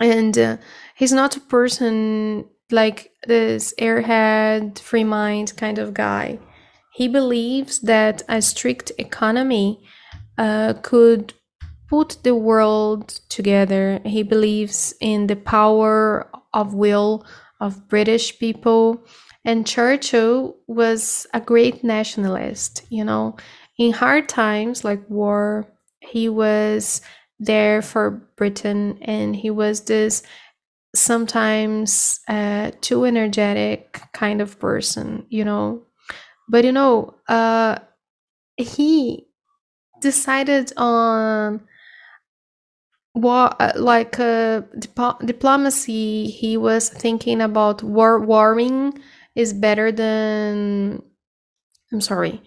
And 0.00 0.36
uh, 0.38 0.56
he's 0.94 1.12
not 1.12 1.36
a 1.36 1.40
person 1.40 2.44
like 2.70 3.12
this 3.26 3.74
airhead, 3.78 4.78
free 4.78 5.04
mind 5.04 5.56
kind 5.56 5.78
of 5.78 5.94
guy. 5.94 6.38
He 6.94 7.08
believes 7.08 7.80
that 7.80 8.22
a 8.28 8.42
strict 8.42 8.92
economy 8.98 9.84
uh, 10.38 10.74
could 10.82 11.34
put 11.88 12.18
the 12.22 12.34
world 12.34 13.08
together. 13.28 14.00
He 14.04 14.22
believes 14.22 14.94
in 15.00 15.26
the 15.26 15.36
power 15.36 16.30
of 16.52 16.74
will 16.74 17.24
of 17.60 17.88
British 17.88 18.38
people. 18.38 19.04
And 19.44 19.66
Churchill 19.66 20.56
was 20.66 21.26
a 21.34 21.40
great 21.40 21.82
nationalist, 21.82 22.84
you 22.90 23.04
know. 23.04 23.36
In 23.78 23.92
hard 23.92 24.28
times 24.28 24.84
like 24.84 25.02
war, 25.08 25.66
he 26.02 26.28
was 26.28 27.00
there 27.38 27.82
for 27.82 28.10
Britain 28.36 28.98
and 29.02 29.34
he 29.34 29.50
was 29.50 29.82
this 29.82 30.22
sometimes 30.94 32.20
uh, 32.28 32.70
too 32.80 33.04
energetic 33.04 34.00
kind 34.12 34.40
of 34.40 34.58
person, 34.58 35.26
you 35.28 35.44
know. 35.44 35.82
But 36.48 36.64
you 36.64 36.72
know, 36.72 37.14
uh, 37.28 37.78
he 38.56 39.26
decided 40.00 40.72
on 40.76 41.62
what 43.12 43.56
uh, 43.60 43.72
like 43.76 44.18
uh, 44.18 44.62
dip- 44.78 45.18
diplomacy 45.24 46.26
he 46.26 46.56
was 46.56 46.88
thinking 46.88 47.40
about 47.40 47.82
war 47.82 48.18
warming 48.18 48.98
is 49.34 49.52
better 49.52 49.92
than 49.92 51.02
i'm 51.92 52.00
sorry 52.00 52.42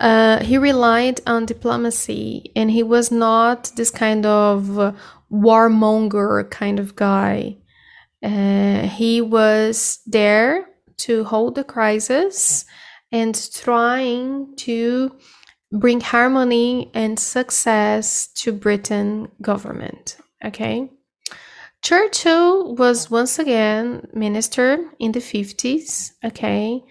uh, 0.00 0.42
he 0.44 0.58
relied 0.58 1.20
on 1.26 1.46
diplomacy 1.46 2.52
and 2.54 2.70
he 2.70 2.82
was 2.82 3.10
not 3.10 3.72
this 3.76 3.90
kind 3.90 4.24
of 4.24 4.94
warmonger 5.30 6.48
kind 6.50 6.78
of 6.78 6.96
guy 6.96 7.56
uh, 8.22 8.82
he 8.88 9.20
was 9.20 10.00
there 10.06 10.66
to 10.96 11.24
hold 11.24 11.54
the 11.54 11.64
crisis 11.64 12.64
and 13.12 13.50
trying 13.54 14.54
to 14.56 15.16
bring 15.72 16.00
harmony 16.00 16.90
and 16.94 17.18
success 17.18 18.28
to 18.28 18.52
Britain 18.52 19.28
government. 19.40 20.16
Okay. 20.44 20.90
Churchill 21.82 22.74
was 22.74 23.10
once 23.10 23.38
again 23.38 24.08
minister 24.12 24.90
in 24.98 25.12
the 25.12 25.20
50s, 25.20 26.10
okay? 26.24 26.82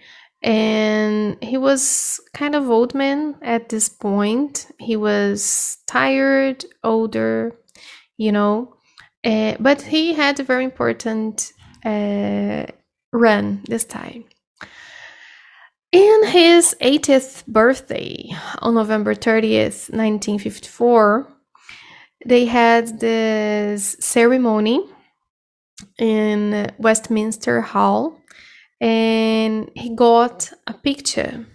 And 0.42 1.42
he 1.42 1.58
was 1.58 2.20
kind 2.32 2.54
of 2.54 2.70
old 2.70 2.94
man 2.94 3.36
at 3.42 3.68
this 3.68 3.88
point. 3.88 4.68
He 4.78 4.96
was 4.96 5.78
tired, 5.86 6.64
older, 6.84 7.56
you 8.16 8.30
know, 8.30 8.76
uh, 9.24 9.56
but 9.58 9.82
he 9.82 10.14
had 10.14 10.38
a 10.38 10.44
very 10.44 10.64
important 10.64 11.52
uh, 11.84 12.66
run 13.12 13.62
this 13.68 13.84
time. 13.84 14.24
In 15.90 16.26
his 16.26 16.76
80th 16.80 17.46
birthday 17.46 18.30
on 18.60 18.74
November 18.74 19.14
30th, 19.14 19.90
1954, 19.90 21.26
they 22.26 22.44
had 22.44 23.00
this 23.00 23.96
ceremony 23.98 24.84
in 25.98 26.70
Westminster 26.78 27.62
Hall 27.62 28.20
and 28.80 29.70
he 29.74 29.94
got 29.94 30.52
a 30.66 30.74
picture 30.74 31.46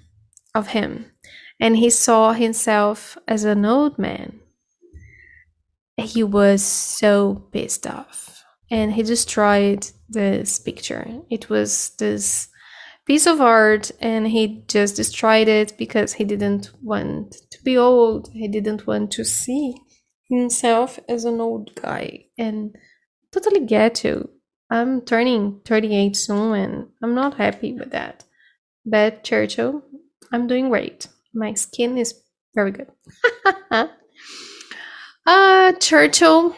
of 0.53 0.67
him 0.67 1.11
and 1.59 1.77
he 1.77 1.89
saw 1.89 2.33
himself 2.33 3.17
as 3.27 3.43
an 3.45 3.65
old 3.65 3.97
man. 3.97 4.39
He 5.97 6.23
was 6.23 6.63
so 6.63 7.47
pissed 7.51 7.87
off 7.87 8.43
and 8.69 8.93
he 8.93 9.03
destroyed 9.03 9.87
this 10.09 10.59
picture. 10.59 11.07
It 11.29 11.49
was 11.49 11.91
this 11.99 12.49
piece 13.05 13.27
of 13.27 13.41
art 13.41 13.91
and 13.99 14.27
he 14.27 14.65
just 14.67 14.95
destroyed 14.95 15.47
it 15.47 15.77
because 15.77 16.13
he 16.13 16.23
didn't 16.23 16.71
want 16.81 17.35
to 17.51 17.63
be 17.63 17.77
old. 17.77 18.29
He 18.33 18.47
didn't 18.47 18.87
want 18.87 19.11
to 19.11 19.23
see 19.23 19.75
himself 20.29 20.99
as 21.07 21.25
an 21.25 21.39
old 21.39 21.75
guy 21.75 22.25
and 22.37 22.75
totally 23.31 23.65
get 23.65 23.95
to. 23.95 24.29
I'm 24.73 25.01
turning 25.01 25.61
38 25.65 26.15
soon 26.15 26.55
and 26.55 26.87
I'm 27.03 27.13
not 27.13 27.35
happy 27.35 27.73
with 27.73 27.91
that. 27.91 28.23
But 28.83 29.23
Churchill, 29.23 29.83
I'm 30.31 30.47
doing 30.47 30.69
great. 30.69 31.07
My 31.31 31.53
skin 31.53 31.95
is 31.95 32.15
very 32.55 32.71
good. 32.71 32.87
uh, 35.27 35.73
Churchill 35.73 36.55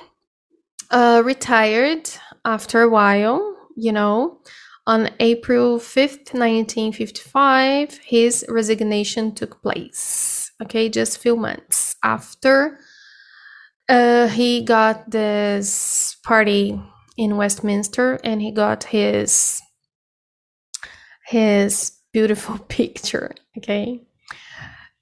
uh, 0.92 1.24
retired 1.26 2.10
after 2.46 2.84
a 2.84 2.90
while, 2.90 3.54
you 3.76 3.92
know. 3.92 4.40
On 4.88 5.10
April 5.20 5.78
5th, 5.78 6.34
1955, 6.34 7.98
his 7.98 8.46
resignation 8.48 9.36
took 9.36 9.62
place. 9.62 10.52
Okay, 10.64 10.88
just 10.88 11.18
few 11.18 11.36
months 11.36 11.98
after 12.02 12.80
uh, 13.90 14.28
he 14.30 14.64
got 14.64 15.10
this 15.12 16.16
party 16.24 16.80
in 17.18 17.38
Westminster 17.38 18.20
and 18.24 18.42
he 18.42 18.52
got 18.52 18.86
his 18.86 19.62
his 21.28 21.92
beautiful 22.14 22.58
picture. 22.70 23.34
Okay. 23.58 24.02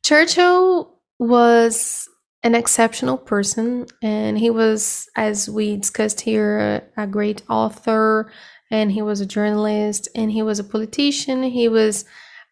Churchill 0.04 1.00
was 1.20 2.10
an 2.44 2.56
exceptional 2.56 3.18
person, 3.18 3.86
and 4.02 4.38
he 4.38 4.50
was, 4.50 5.08
as 5.16 5.50
we 5.50 5.78
discussed 5.78 6.20
here, 6.20 6.84
a, 6.98 7.04
a 7.04 7.08
great 7.08 7.42
author, 7.50 8.30
and 8.70 8.92
he 8.92 9.02
was 9.02 9.22
a 9.22 9.26
journalist, 9.26 10.10
and 10.14 10.30
he 10.32 10.42
was 10.42 10.60
a 10.60 10.64
politician. 10.64 11.44
He 11.44 11.70
was 11.70 12.04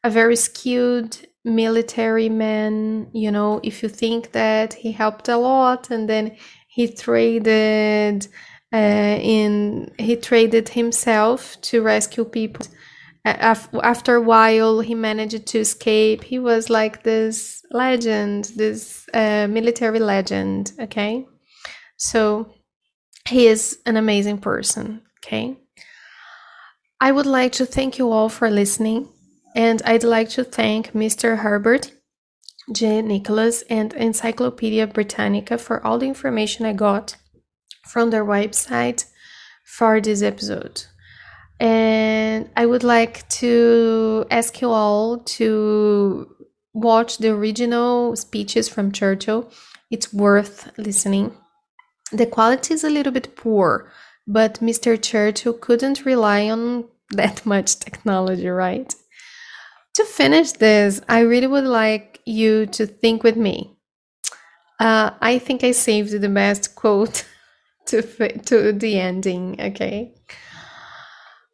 a 0.04 0.10
very 0.10 0.38
skilled 0.38 1.20
military 1.44 2.30
man. 2.30 3.10
You 3.14 3.32
know, 3.32 3.60
if 3.64 3.84
you 3.84 3.90
think 3.90 4.32
that 4.32 4.74
he 4.76 4.94
helped 4.94 5.28
a 5.28 5.36
lot, 5.36 5.90
and 5.90 6.08
then 6.08 6.38
he 6.70 6.88
traded 6.88 8.28
uh, 8.74 9.18
in 9.22 9.92
he 9.98 10.16
traded 10.16 10.70
himself 10.70 11.60
to 11.62 11.82
rescue 11.82 12.26
people. 12.26 12.66
After 13.24 14.16
a 14.16 14.22
while 14.22 14.80
he 14.80 14.96
managed 14.96 15.46
to 15.46 15.60
escape. 15.60 16.24
He 16.24 16.40
was 16.40 16.72
like 16.72 17.04
this 17.04 17.64
legend 17.70 18.52
this 18.56 19.08
uh, 19.14 19.48
military 19.48 20.00
legend 20.00 20.72
okay? 20.80 21.28
So 21.98 22.52
he 23.28 23.46
is 23.46 23.78
an 23.86 23.98
amazing 23.98 24.40
person 24.40 25.04
okay? 25.20 25.58
I 27.00 27.12
would 27.12 27.28
like 27.28 27.52
to 27.54 27.66
thank 27.66 28.00
you 28.00 28.12
all 28.12 28.30
for 28.30 28.50
listening 28.50 29.08
and 29.56 29.82
i'd 29.86 30.04
like 30.04 30.30
to 30.30 30.44
thank 30.44 30.94
mr 30.94 31.40
herbert 31.40 31.92
j. 32.72 33.02
Nicholas 33.02 33.64
and 33.70 33.94
encyclopedia 33.94 34.88
britannica 34.88 35.58
for 35.58 35.86
all 35.86 35.98
the 36.00 36.08
information 36.08 36.66
i 36.66 36.74
got 36.74 37.16
from 37.86 38.10
their 38.10 38.26
website 38.26 39.06
for 39.64 40.02
this 40.02 40.22
episode 40.22 40.86
and 41.62 42.50
I 42.58 42.66
would 42.66 42.84
like 42.84 43.30
to 43.42 44.26
ask 44.32 44.62
you 44.62 44.72
all 44.72 45.20
to 45.38 46.36
watch 46.74 47.20
the 47.20 47.30
original 47.30 48.16
speeches 48.16 48.68
from 48.68 48.92
Churchill. 48.92 49.52
It's 49.92 50.12
worth 50.12 50.72
listening. 50.80 51.38
The 52.12 52.26
quality 52.26 52.74
is 52.74 52.84
a 52.84 52.90
little 52.90 53.14
bit 53.14 53.36
poor, 53.36 53.92
but 54.26 54.56
Mr. 54.56 55.00
Churchill 55.00 55.54
couldn't 55.54 56.04
rely 56.04 56.50
on 56.50 56.86
that 57.12 57.46
much 57.46 57.78
technology, 57.80 58.48
right? 58.48 58.94
To 59.96 60.04
finish 60.06 60.54
this, 60.54 61.00
I 61.08 61.20
really 61.20 61.48
would 61.48 61.66
like 61.66 62.22
you 62.26 62.66
to 62.68 62.88
think 62.88 63.22
with 63.22 63.38
me. 63.38 63.78
Uh, 64.80 65.12
I 65.22 65.38
think 65.38 65.64
I 65.64 65.74
saved 65.74 66.20
the 66.20 66.30
best 66.30 66.74
quote 66.74 67.24
to 67.88 68.02
to 68.40 68.72
the 68.72 69.00
ending. 69.00 69.60
Okay. 69.60 70.14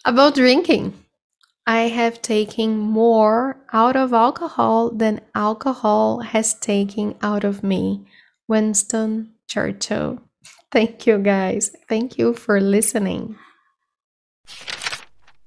About 0.05 0.35
drinking, 0.35 0.93
I 1.65 1.89
have 1.89 2.21
taken 2.21 2.77
more 2.77 3.57
out 3.73 3.95
of 3.95 4.13
alcohol 4.13 4.89
than 4.89 5.19
alcohol 5.35 6.19
has 6.21 6.53
taken 6.53 7.15
out 7.21 7.43
of 7.43 7.61
me. 7.63 8.07
Winston 8.47 9.33
Churchill. 9.47 10.21
Thank 10.71 11.05
you, 11.05 11.17
guys. 11.17 11.71
Thank 11.89 12.17
you 12.17 12.33
for 12.33 12.61
listening. 12.61 13.35